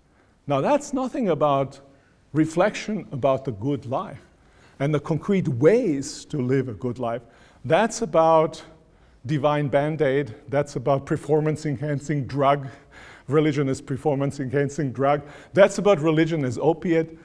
[0.47, 1.81] Now, that's nothing about
[2.33, 4.21] reflection about the good life
[4.81, 7.23] and the concrete ways to live a good life.
[7.65, 8.63] That's about
[9.27, 12.69] divine band aid, that's about performance enhancing drug.
[13.29, 15.23] Religion is performance enhancing drug.
[15.53, 17.19] That's about religion as opiate.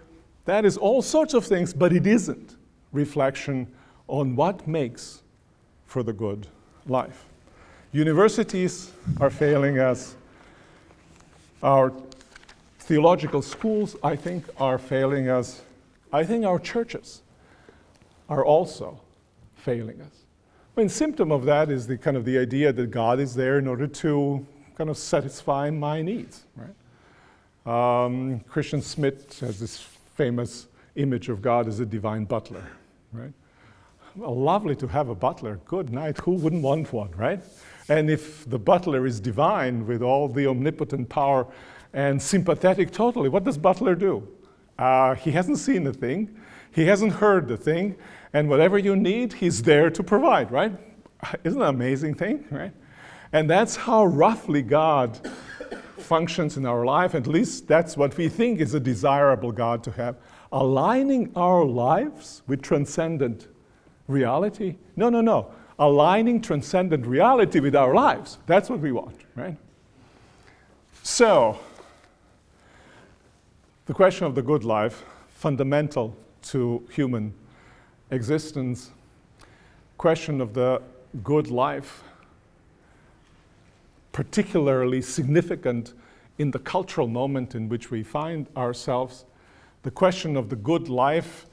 [0.46, 2.58] That is all sorts of things, but it isn't
[2.92, 3.68] reflection
[4.08, 5.24] on what makes
[5.86, 6.48] for the good
[6.86, 7.26] life.
[7.92, 10.16] Universities are failing us.
[11.64, 11.94] Our
[12.80, 15.62] theological schools, I think, are failing us.
[16.14, 17.22] I think our churches
[18.30, 19.02] are also
[19.56, 20.25] failing us.
[20.76, 23.58] I mean, symptom of that is the kind of the idea that God is there
[23.58, 28.06] in order to kind of satisfy my needs, right?
[28.06, 32.64] Um, Christian Smith has this famous image of God as a divine butler,
[33.14, 33.32] right?
[34.18, 35.62] Well, lovely to have a butler.
[35.66, 36.18] Good night.
[36.20, 37.42] Who wouldn't want one, right?
[37.88, 41.48] And if the butler is divine with all the omnipotent power
[41.94, 43.30] and sympathetic totally.
[43.30, 44.28] What does Butler do?
[44.78, 46.36] Uh, he hasn't seen the thing,
[46.74, 47.96] he hasn't heard the thing,
[48.36, 50.74] and whatever you need, he's there to provide, right?
[51.46, 52.74] Isn't that an amazing thing, right?
[53.32, 55.32] And that's how roughly God
[55.98, 57.16] functions in our life.
[57.16, 60.18] At least that's what we think is a desirable God to have.
[60.52, 63.48] Aligning our lives with transcendent
[64.10, 64.76] reality?
[64.98, 65.54] No, no, no.
[65.80, 68.40] Aligning transcendent reality with our lives.
[68.48, 69.56] That's what we want, right?
[71.04, 71.58] So,
[73.86, 76.18] the question of the good life, fundamental
[76.50, 77.34] to human
[78.12, 78.92] existence,
[79.98, 80.82] question of the
[81.24, 82.04] good life,
[84.12, 85.94] particularly significant
[86.38, 89.26] in the cultural moment in which we find ourselves,
[89.84, 91.46] the question of the good life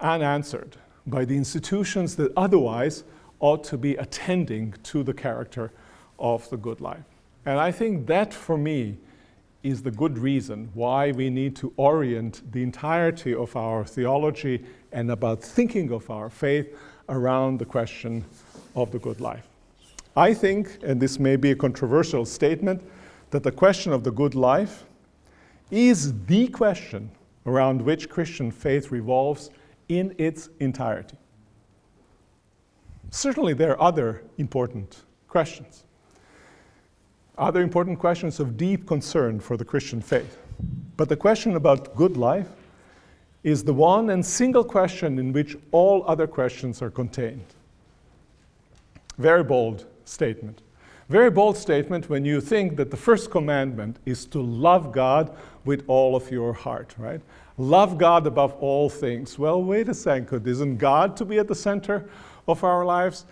[0.00, 0.76] unanswered
[1.06, 3.04] by the institutions that otherwise
[3.40, 5.72] ought to be attending to the character
[6.18, 7.04] of the good life.
[7.46, 8.98] And I think that for me
[9.62, 15.10] is the good reason why we need to orient the entirety of our theology and
[15.10, 16.76] about thinking of our faith
[17.08, 18.24] around the question
[18.74, 19.46] of the good life.
[20.16, 22.82] I think, and this may be a controversial statement,
[23.30, 24.84] that the question of the good life
[25.70, 27.10] is the question
[27.46, 29.50] around which Christian faith revolves
[29.88, 31.16] in its entirety.
[33.10, 35.84] Certainly, there are other important questions,
[37.38, 40.38] other important questions of deep concern for the Christian faith.
[40.96, 42.48] But the question about good life
[43.42, 47.46] is the one and single question in which all other questions are contained.
[49.18, 50.62] Very bold statement.
[51.08, 55.82] Very bold statement when you think that the first commandment is to love God with
[55.88, 57.20] all of your heart, right?
[57.58, 59.38] Love God above all things.
[59.38, 60.46] Well, wait a second.
[60.46, 62.08] Isn't God to be at the center
[62.46, 63.26] of our lives?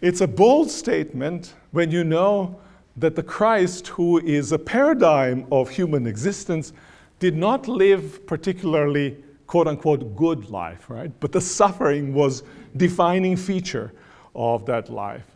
[0.00, 2.58] It's a bold statement when you know
[2.96, 6.72] that the Christ, who is a paradigm of human existence,
[7.18, 9.16] did not live particularly
[9.50, 11.10] quote unquote good life, right?
[11.18, 12.44] But the suffering was
[12.76, 13.92] defining feature
[14.32, 15.26] of that life.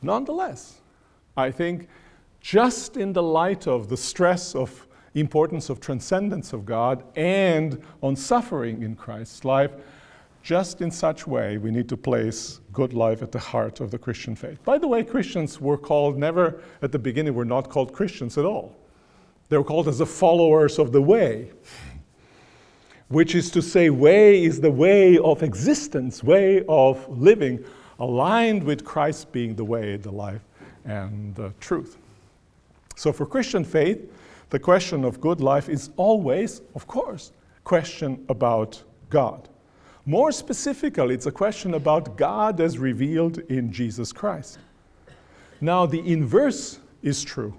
[0.00, 0.80] Nonetheless,
[1.36, 1.86] I think
[2.40, 8.16] just in the light of the stress of importance of transcendence of God and on
[8.16, 9.72] suffering in Christ's life,
[10.42, 13.98] just in such way we need to place good life at the heart of the
[13.98, 14.64] Christian faith.
[14.64, 18.46] By the way, Christians were called never at the beginning were not called Christians at
[18.46, 18.74] all.
[19.50, 21.50] They were called as the followers of the way
[23.08, 27.64] which is to say, way is the way of existence, way of living,
[27.98, 30.42] aligned with Christ being the way, the life,
[30.84, 31.96] and the truth.
[32.96, 34.12] So for Christian faith,
[34.50, 37.32] the question of good life is always, of course,
[37.64, 39.48] question about God.
[40.06, 44.58] More specifically, it's a question about God as revealed in Jesus Christ.
[45.60, 47.54] Now, the inverse is true.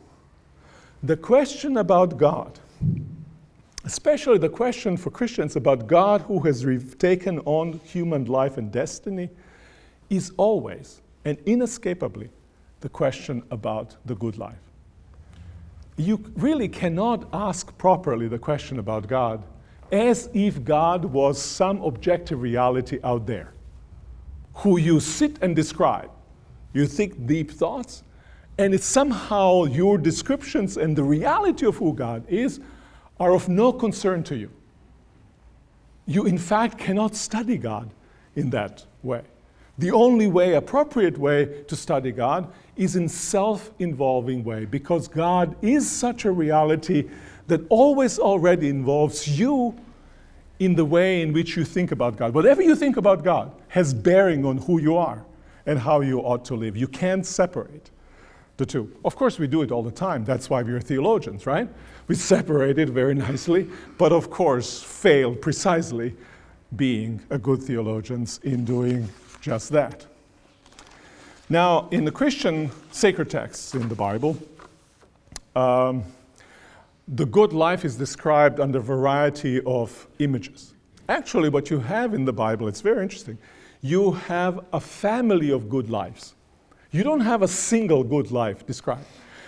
[1.04, 2.60] The question about God
[3.86, 6.66] especially the question for Christians about God who has
[6.98, 9.30] taken on human life and destiny,
[10.10, 12.30] is always and inescapably
[12.82, 14.58] the question about the good life.
[15.98, 19.44] You really cannot ask properly the question about God
[19.92, 23.54] as if God was some objective reality out there
[24.56, 26.10] who you sit and describe.
[26.74, 28.04] You think deep thoughts,
[28.58, 32.60] and it's somehow your descriptions and the reality of who God is
[33.20, 34.50] are of no concern to you.
[36.06, 37.90] You, in fact, cannot study God
[38.36, 39.22] in that way.
[39.78, 45.56] The only way, appropriate way to study God is in self involving way because God
[45.62, 47.10] is such a reality
[47.48, 49.78] that always already involves you
[50.60, 52.34] in the way in which you think about God.
[52.34, 55.24] Whatever you think about God has bearing on who you are
[55.66, 56.76] and how you ought to live.
[56.76, 57.92] You can't separate
[58.60, 58.96] the two.
[59.04, 60.24] Of course, we do it all the time.
[60.24, 61.68] That's why we're theologians, right?
[62.08, 66.16] We separate it very nicely, but of course, fail precisely
[66.76, 69.10] being a good theologians in doing
[69.42, 70.06] just that.
[71.50, 74.38] Now, in the Christian sacred texts in the Bible,
[75.56, 76.04] um,
[77.08, 80.76] the good life is described under a variety of images.
[81.08, 83.40] Actually, what you have in the Bible, it's very interesting.
[83.82, 86.36] You have a family of good lives.
[86.92, 89.06] You don't have a single good life described.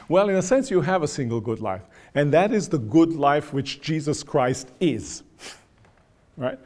[0.07, 1.81] Well, in a sense, you have a single good life.
[2.13, 5.23] And that is the good life which Jesus Christ is.
[6.37, 6.59] right?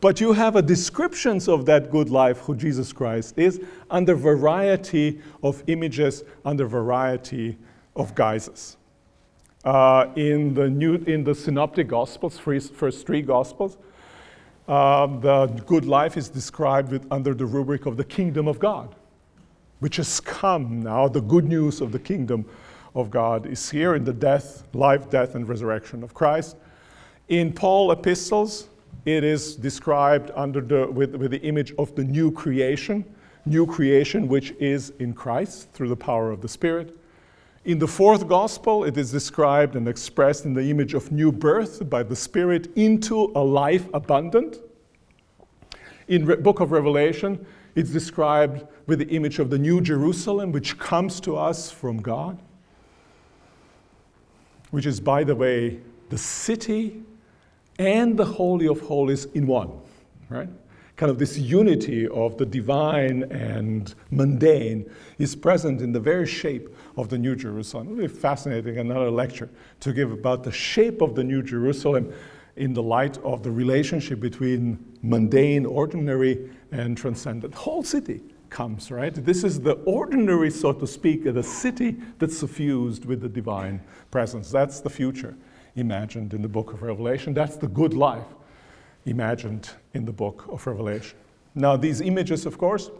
[0.00, 3.60] But you have a descriptions of that good life who Jesus Christ is
[3.90, 7.58] under variety of images, under variety
[7.96, 8.76] of guises.
[9.64, 13.76] Uh, in, the new, in the Synoptic Gospels, first three Gospels,
[14.68, 18.94] uh, the good life is described with, under the rubric of the kingdom of God,
[19.80, 22.44] which has come now, the good news of the kingdom
[22.94, 26.56] of God is here in the death, life, death, and resurrection of Christ.
[27.28, 28.68] In Paul epistles,
[29.04, 33.04] it is described under the, with, with the image of the new creation,
[33.46, 36.98] new creation which is in Christ through the power of the Spirit.
[37.64, 41.88] In the fourth gospel, it is described and expressed in the image of new birth
[41.88, 44.58] by the Spirit into a life abundant.
[46.08, 47.44] In the book of Revelation,
[47.74, 52.38] it's described with the image of the new Jerusalem, which comes to us from God
[54.70, 57.02] which is, by the way, the city
[57.78, 59.72] and the Holy of Holies in one,
[60.28, 60.48] right?
[60.96, 66.74] Kind of this unity of the divine and mundane is present in the very shape
[66.96, 67.94] of the New Jerusalem.
[67.94, 69.48] Really fascinating, another lecture
[69.80, 72.12] to give about the shape of the New Jerusalem
[72.56, 77.54] in the light of the relationship between mundane, ordinary, and transcendent.
[77.54, 79.14] Whole city comes, right?
[79.14, 84.50] This is the ordinary, so to speak, the city that's suffused with the divine presence.
[84.50, 85.36] That's the future
[85.76, 87.34] imagined in the book of Revelation.
[87.34, 88.26] That's the good life
[89.04, 91.16] imagined in the book of Revelation.
[91.54, 92.90] Now, these images, of course,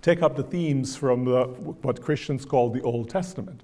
[0.00, 1.44] take up the themes from the,
[1.82, 3.62] what Christians call the Old Testament.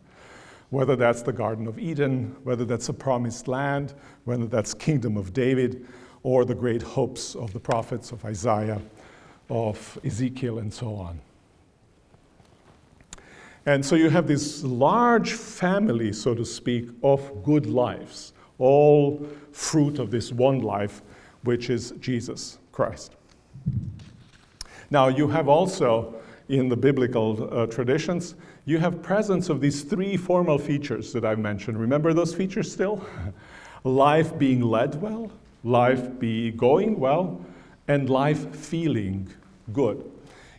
[0.70, 5.32] whether that's the Garden of Eden, whether that's a promised land, whether that's Kingdom of
[5.32, 5.86] David,
[6.22, 8.80] or the great hopes of the prophets of Isaiah,
[9.48, 11.20] of Ezekiel, and so on.
[13.66, 19.98] And so you have this large family, so to speak, of good lives, all fruit
[19.98, 21.02] of this one life,
[21.42, 23.16] which is Jesus Christ.
[24.90, 26.14] Now, you have also
[26.48, 28.36] in the biblical uh, traditions,
[28.66, 31.78] you have presence of these three formal features that I've mentioned.
[31.78, 33.04] Remember those features still?
[33.84, 35.30] life being led well,
[35.64, 37.40] life be going well,
[37.88, 39.28] and life feeling
[39.72, 40.10] good.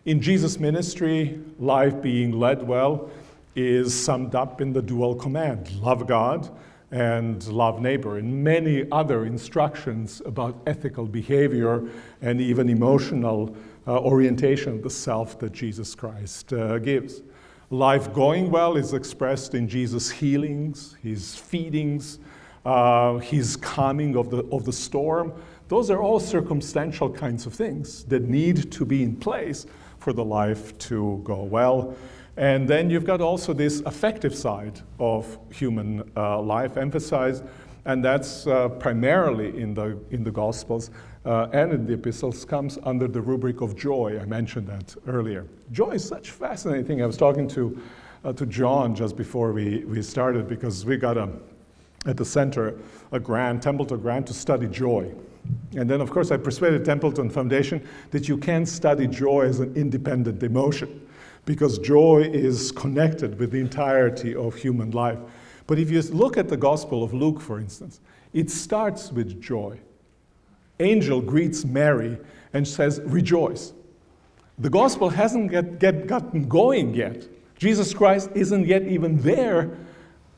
[0.06, 3.10] In Jesus' ministry, life being led well
[3.56, 6.50] is summed up in the dual command love God
[6.92, 11.84] and love neighbor, and many other instructions about ethical behavior
[12.22, 13.54] and even emotional
[13.86, 17.24] uh, orientation of the self that Jesus Christ uh, gives.
[17.70, 22.20] Life going well is expressed in Jesus' healings, his feedings,
[22.66, 25.34] uh, his calming of the, of the storm.
[25.68, 29.66] Those are all circumstantial kinds of things that need to be in place
[30.00, 31.96] for the life to go well.
[32.38, 37.44] And then you've got also this affective side of human uh, life emphasized,
[37.86, 40.92] and that's uh, primarily in the, in the Gospels
[41.26, 44.20] uh, and in the epistles, comes under the rubric of joy.
[44.22, 45.46] I mentioned that earlier.
[45.72, 47.02] Joy is such fascinating thing.
[47.02, 47.82] I was talking to,
[48.24, 51.30] uh, to John just before we, we started because we got a,
[52.06, 52.80] at the center
[53.12, 55.12] a grant, Templeton grant, to study joy.
[55.76, 59.76] And then, of course, I persuaded Templeton Foundation that you can't study joy as an
[59.76, 61.08] independent emotion
[61.46, 65.20] because joy is connected with the entirety of human life.
[65.66, 68.00] But if you look at the Gospel of Luke, for instance,
[68.34, 69.80] it starts with joy.
[70.80, 72.18] Angel greets Mary
[72.54, 73.74] and says, Rejoice.
[74.60, 77.28] The gospel hasn't get, get gotten going yet.
[77.58, 79.78] Jesus Christ isn't yet even there,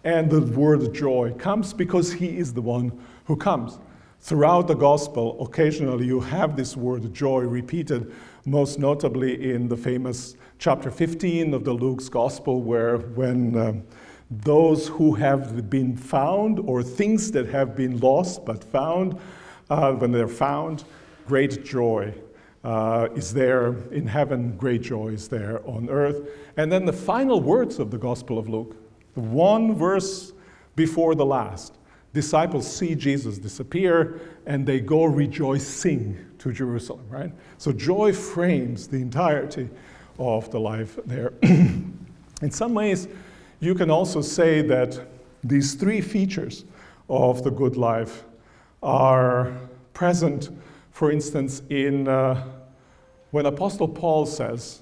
[0.04, 2.92] and the word joy comes because he is the one
[3.26, 3.80] who comes.
[4.22, 8.14] Throughout the gospel, occasionally you have this word joy repeated,
[8.46, 13.84] most notably in the famous chapter 15 of the Luke's gospel, where when um,
[14.30, 19.18] those who have been found, or things that have been lost but found,
[19.70, 20.84] uh, when they're found,
[21.26, 22.14] great joy
[22.64, 26.28] uh, is there in heaven, great joy is there on earth.
[26.58, 28.76] And then the final words of the Gospel of Luke,
[29.14, 30.34] the one verse
[30.76, 31.79] before the last
[32.14, 37.32] disciples see Jesus disappear and they go rejoicing to Jerusalem, right?
[37.58, 39.70] So joy frames the entirety
[40.18, 41.34] of the life there.
[41.42, 43.08] In some ways,
[43.60, 45.00] you can also say that
[45.44, 46.66] these three features
[47.10, 48.24] of the good life
[48.82, 49.54] are
[49.94, 50.50] present,
[50.92, 52.42] for instance, in uh,
[53.32, 54.82] when Apostle Paul says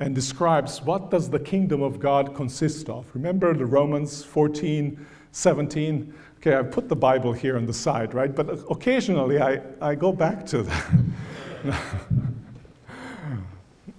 [0.00, 3.06] and describes what does the kingdom of God consist of.
[3.14, 5.06] Remember the Romans 14,
[5.36, 6.14] 17?
[6.38, 8.34] Okay, I've put the Bible here on the side, right?
[8.34, 10.90] But occasionally I, I go back to that.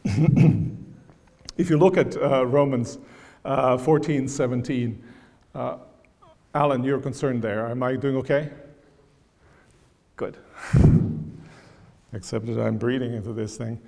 [1.57, 2.97] if you look at uh, Romans
[3.45, 5.03] uh, 14, 17,
[5.53, 5.77] uh,
[6.55, 7.67] Alan, you're concerned there.
[7.67, 8.49] Am I doing okay?
[10.15, 10.37] Good.
[12.13, 13.79] Except that I'm breathing into this thing.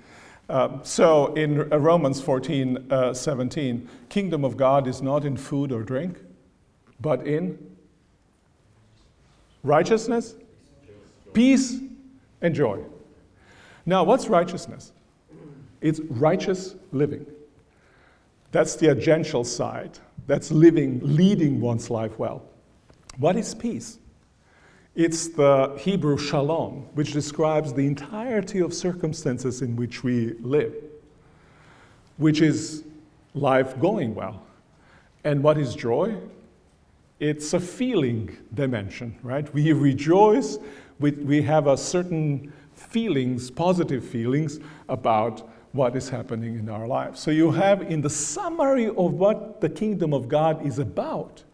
[0.48, 5.82] Uh, so in Romans 14, uh, 17, kingdom of God is not in food or
[5.82, 6.20] drink,
[7.00, 7.58] but in
[9.62, 10.34] righteousness,
[11.32, 11.80] peace,
[12.40, 12.80] and joy.
[13.86, 14.92] Now, what's righteousness?
[15.80, 17.26] It's righteous living.
[18.52, 19.98] That's the agential side.
[20.26, 22.42] That's living, leading one's life well.
[23.18, 23.98] What is peace?
[24.94, 30.74] It's the Hebrew shalom, which describes the entirety of circumstances in which we live,
[32.16, 32.84] which is
[33.34, 34.42] life going well.
[35.24, 36.16] And what is joy?
[37.20, 39.52] It's a feeling dimension, right?
[39.54, 40.58] We rejoice,
[40.98, 44.58] we, have a certain feelings, positive feelings
[44.88, 47.20] about what is happening in our lives.
[47.20, 51.44] So you have in the summary of what the kingdom of God is about,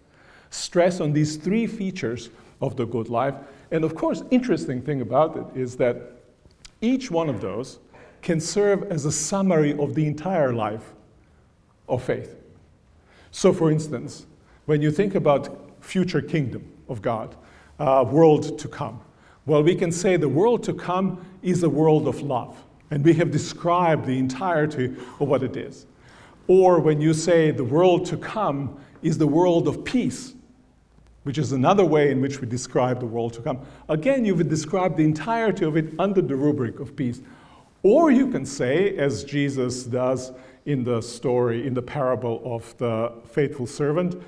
[0.50, 2.30] stress on these three features
[2.62, 3.34] of the good life.
[3.72, 6.12] And of course, interesting thing about it is that
[6.80, 7.80] each one of those
[8.22, 10.94] can serve as a summary of the entire life
[11.88, 12.36] of faith.
[13.30, 14.26] So for instance,
[14.66, 15.48] when you think about
[15.80, 17.34] future kingdom of God,
[17.78, 19.00] uh, world to come,
[19.46, 22.62] well, we can say the world to come is a world of love.
[22.90, 24.86] And we have described the entirety
[25.20, 25.86] of what it is.
[26.48, 30.34] Or when you say the world to come is the world of peace,
[31.24, 33.60] which is another way in which we describe the world to come.
[33.88, 37.20] Again, you would describe the entirety of it under the rubric of peace.
[37.82, 40.32] Or you can say, as Jesus does
[40.66, 44.20] in the story, in the parable of the faithful servant.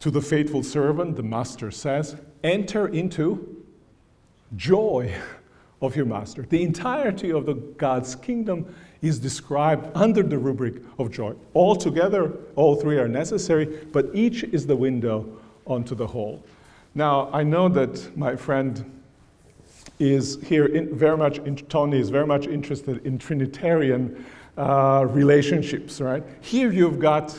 [0.00, 3.64] To the faithful servant, the master says, Enter into
[4.54, 5.14] joy
[5.80, 6.46] of your master.
[6.48, 11.34] The entirety of the God's kingdom is described under the rubric of joy.
[11.54, 16.42] All together, all three are necessary, but each is the window onto the whole.
[16.94, 18.90] Now, I know that my friend
[19.98, 24.24] is here in, very much, in, Tony is very much interested in Trinitarian
[24.56, 26.22] uh, relationships, right?
[26.40, 27.38] Here you've got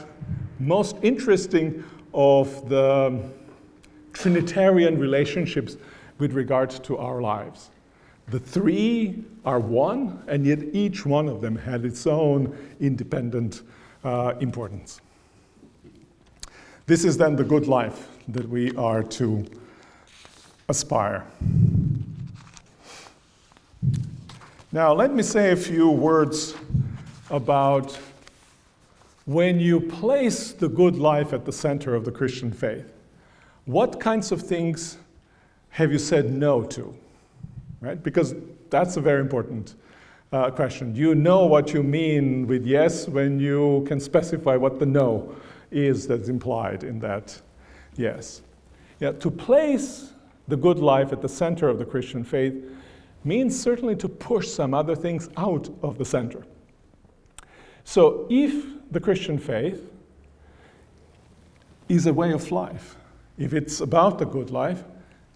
[0.60, 1.84] most interesting
[2.14, 3.22] of the
[4.14, 5.78] Trinitarian relationships
[6.18, 7.70] with regard to our lives.
[8.30, 13.62] The three are one, and yet each one of them had its own independent
[14.03, 14.99] uh, importance.
[16.88, 19.45] This is then the good life that we are to
[20.68, 21.26] aspire.
[24.72, 26.55] Now, let me say a few words
[27.30, 27.97] about
[29.28, 32.94] when you place the good life at the center of the Christian faith.
[33.66, 34.98] What kinds of things
[35.68, 36.96] have you said no to?
[37.82, 38.02] Right?
[38.02, 38.36] Because
[38.70, 39.76] that's a very important
[40.32, 40.96] uh, question.
[40.96, 45.36] You know what you mean with yes when you can specify what the no
[45.72, 47.42] is that's implied in that
[47.98, 48.42] yes.
[49.02, 50.14] Yeah, to place
[50.48, 52.56] the good life at the center of the Christian faith
[53.26, 56.46] means certainly to push some other things out of the center.
[57.88, 59.82] So, if the Christian faith
[61.88, 62.98] is a way of life,
[63.38, 64.84] if it's about the good life,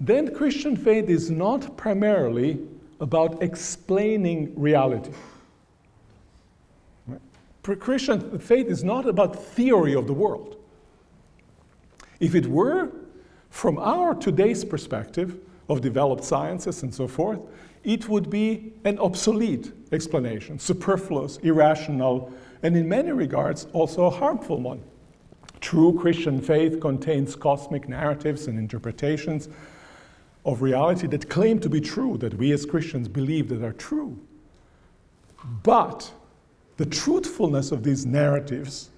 [0.02, 2.60] then Christian faith is not primarily
[3.00, 5.14] about explaining reality.
[7.64, 10.58] Christian faith is not about theory of the world.
[12.20, 12.92] If it were,
[13.50, 15.40] from our today's perspective
[15.70, 17.40] of developed sciences and so forth,
[17.84, 22.32] it would be an obsolete explanation, superfluous, irrational,
[22.64, 24.82] and in many regards also a harmful one.
[25.60, 29.50] True Christian faith contains cosmic narratives and interpretations
[30.46, 34.20] of reality that claim to be true, that we as Christians believe that are true.
[35.64, 36.12] But
[36.78, 38.90] the truthfulness of these narratives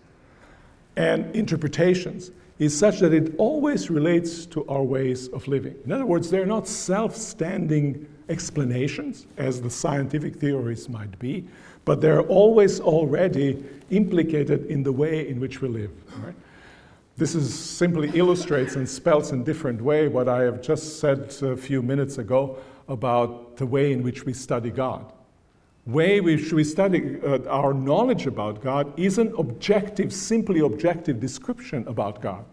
[0.95, 5.75] and interpretations is such that it always relates to our ways of living.
[5.83, 11.45] In other words, they're not self standing explanations, as the scientific theories might be,
[11.85, 15.91] but they're always already implicated in the way in which we live.
[16.23, 16.35] Right?
[17.15, 21.55] This is simply illustrates and spells in different way what I have just said a
[21.55, 22.57] few minutes ago
[22.87, 25.11] about the way in which we study God.
[25.85, 31.85] Way which we study uh, our knowledge about God is an objective, simply objective description
[31.87, 32.45] about God.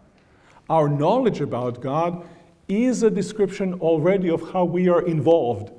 [0.69, 2.27] Our knowledge about God
[2.71, 5.71] is a description already of how we are involved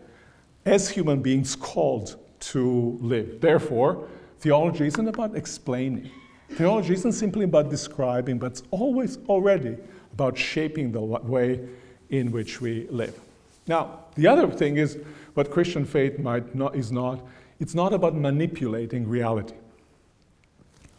[0.64, 3.40] as human beings called to live.
[3.40, 4.08] Therefore,
[4.40, 6.10] theology isn't about explaining.
[6.50, 9.76] Theology isn't simply about describing, but it's always already
[10.12, 11.66] about shaping the way
[12.10, 13.18] in which we live.
[13.66, 14.98] Now, the other thing is
[15.34, 17.24] what Christian faith might not, is not,
[17.58, 19.54] it's not about manipulating reality.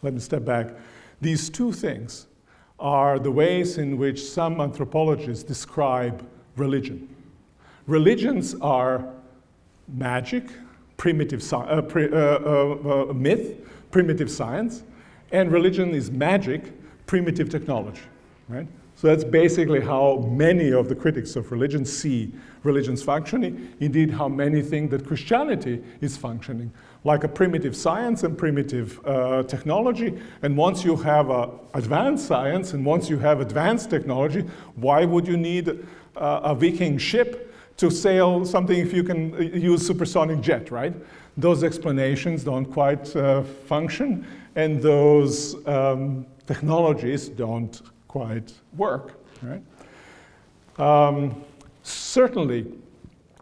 [0.02, 0.70] Let me step back.
[1.20, 2.26] These two things
[2.78, 7.08] are the ways in which some anthropologists describe religion.
[7.86, 9.04] Religions are
[9.88, 10.44] magic,
[10.96, 13.60] primitive uh, pre, uh, uh, uh, myth,
[13.90, 14.82] primitive science,
[15.32, 16.72] and religion is magic,
[17.06, 18.02] primitive technology.
[18.48, 18.66] Right?
[18.96, 23.74] So that's basically how many of the critics of religion see religion's functioning.
[23.80, 26.72] Indeed, how many think that Christianity is functioning
[27.04, 30.18] like a primitive science and primitive uh, technology.
[30.42, 34.44] And once you have uh, advanced science and once you have advanced technology,
[34.76, 35.68] why would you need
[36.16, 40.94] uh, a Viking ship to sail something if you can uh, use supersonic jet, right?
[41.36, 49.62] Those explanations don't quite uh, function, and those um, technologies don't quite work, right?
[50.78, 51.44] Um,
[51.82, 52.72] certainly,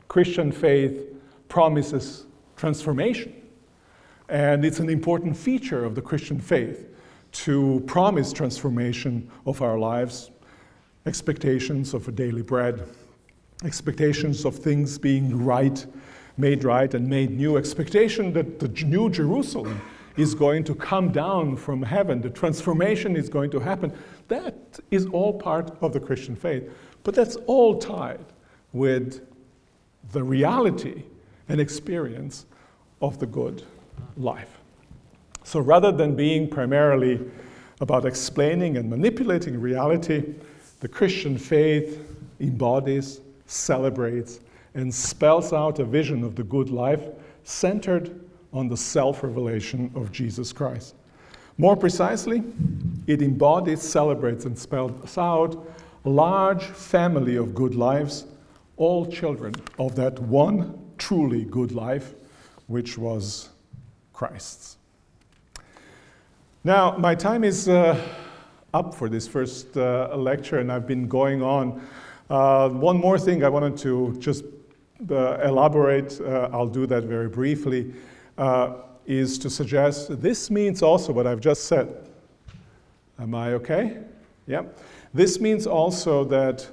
[0.08, 1.14] Christian faith
[1.48, 2.24] promises
[2.56, 3.41] transformation
[4.32, 6.88] and it's an important feature of the Christian faith
[7.32, 10.30] to promise transformation of our lives,
[11.04, 12.82] expectations of a daily bread,
[13.62, 15.84] expectations of things being right,
[16.38, 19.78] made right, and made new, expectation that the new Jerusalem
[20.16, 23.92] is going to come down from heaven, the transformation is going to happen.
[24.28, 26.70] That is all part of the Christian faith.
[27.04, 28.24] But that's all tied
[28.72, 29.26] with
[30.10, 31.02] the reality
[31.50, 32.46] and experience
[33.02, 33.62] of the good
[34.16, 34.58] life.
[35.44, 37.20] So rather than being primarily
[37.80, 40.34] about explaining and manipulating reality,
[40.80, 42.04] the Christian faith
[42.40, 44.40] embodies, celebrates,
[44.74, 47.02] and spells out a vision of the good life
[47.44, 48.20] centered
[48.52, 50.94] on the self revelation of Jesus Christ.
[51.58, 52.42] More precisely,
[53.06, 55.66] it embodies, celebrates, and spells out
[56.04, 58.26] a large family of good lives,
[58.76, 62.14] all children of that one truly good life,
[62.66, 63.50] which was
[64.12, 64.76] Christ's.
[66.64, 67.98] Now, my time is uh,
[68.72, 71.82] up for this first uh, lecture, and I've been going on.
[72.30, 74.44] Uh, one more thing I wanted to just
[75.10, 77.92] uh, elaborate, uh, I'll do that very briefly,
[78.38, 78.74] uh,
[79.06, 82.08] is to suggest this means also what I've just said.
[83.18, 83.98] Am I okay?
[84.46, 84.62] Yeah.
[85.12, 86.68] This means also that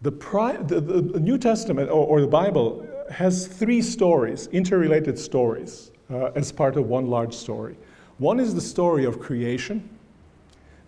[0.00, 5.91] the, pri- the, the New Testament or, or, the Bible has three stories, interrelated stories,
[6.12, 7.76] uh, as part of one large story.
[8.18, 9.88] One is the story of creation.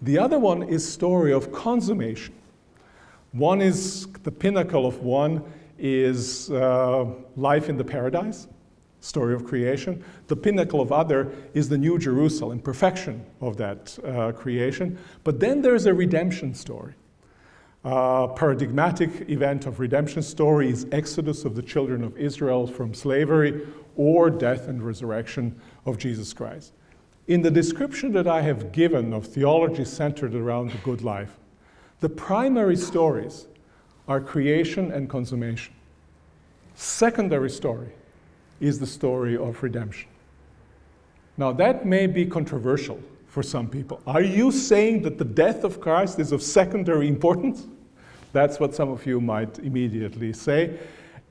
[0.03, 2.35] The other one is story of consummation.
[3.33, 5.43] One is the pinnacle of one
[5.79, 7.07] is uh,
[7.37, 8.47] life in the paradise,
[9.01, 10.05] story of creation.
[10.29, 14.99] The pinnacle of other is the New Jerusalem, perfection of that uh, creation.
[15.25, 16.95] But then there's a redemption story.
[17.85, 23.67] Paradigmatic event of redemption story is exodus of the children of Israel from slavery
[23.97, 26.73] or death and resurrection of Jesus Christ.
[27.29, 31.37] In the description that I have given of theology centered around the good life,
[32.01, 33.49] the primary stories
[34.09, 35.75] are creation and consummation.
[36.75, 37.89] Secondary story
[38.61, 40.09] is the story of redemption.
[41.37, 44.01] Now, that may be controversial for some people.
[44.07, 47.67] Are you saying that the death of Christ is of secondary importance?
[48.35, 50.77] That's what some of you might immediately say.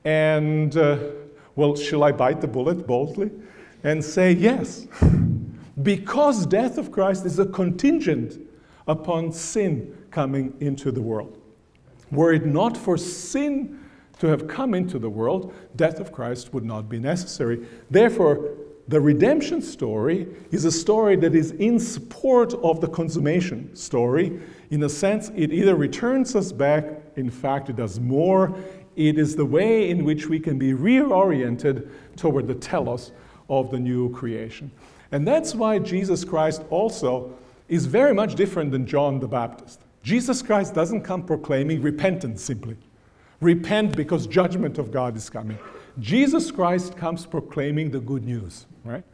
[0.04, 0.98] And, uh,
[1.54, 3.30] well, shall I bite the bullet boldly
[3.84, 4.88] and say yes?
[5.82, 8.40] because death of Christ is a contingent
[8.88, 11.38] upon sin coming into the world.
[12.10, 13.78] Were it not for sin
[14.18, 17.66] to have come into the world, death of Christ would not be necessary.
[17.90, 18.54] Therefore,
[18.88, 24.40] the redemption story is a story that is in support of the consummation story.
[24.74, 28.52] In a sense, it either returns us back, in fact, it does more.
[28.96, 33.12] It is the way in which we can be reoriented toward the telos
[33.48, 34.72] of the new creation.
[35.12, 37.32] And that's why Jesus Christ also
[37.68, 39.80] is very much different than John the Baptist.
[40.02, 42.76] Jesus Christ doesn't come proclaiming repentance simply.
[43.40, 45.56] Repent because judgment of God is coming.
[46.00, 49.04] Jesus Christ comes proclaiming the good news, right?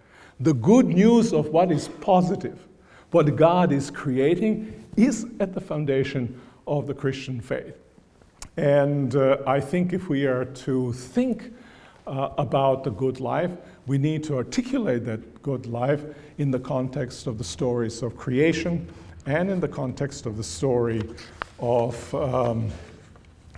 [0.40, 2.66] The good news of what is positive,
[3.10, 7.74] what God is creating, is at the foundation of the Christian faith.
[8.56, 11.52] And uh, I think if we are to think
[12.06, 13.52] uh, about the good life,
[13.86, 16.04] we need to articulate that good life
[16.38, 18.88] in the context of the stories of creation
[19.26, 21.02] and in the context of the story
[21.58, 22.68] of um,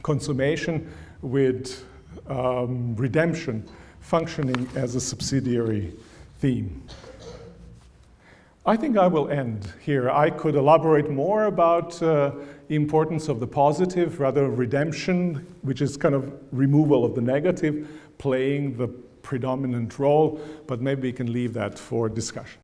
[0.03, 1.85] consummation with
[2.29, 3.67] um, redemption
[4.01, 5.93] functioning as a subsidiary
[6.41, 6.83] theme.
[8.65, 10.09] I think I will end here.
[10.09, 12.31] I could elaborate more about uh,
[12.69, 17.89] the importance of the positive, rather redemption, which is kind of removal of the negative,
[18.19, 22.61] playing the predominant role, but maybe we can leave that for discussion.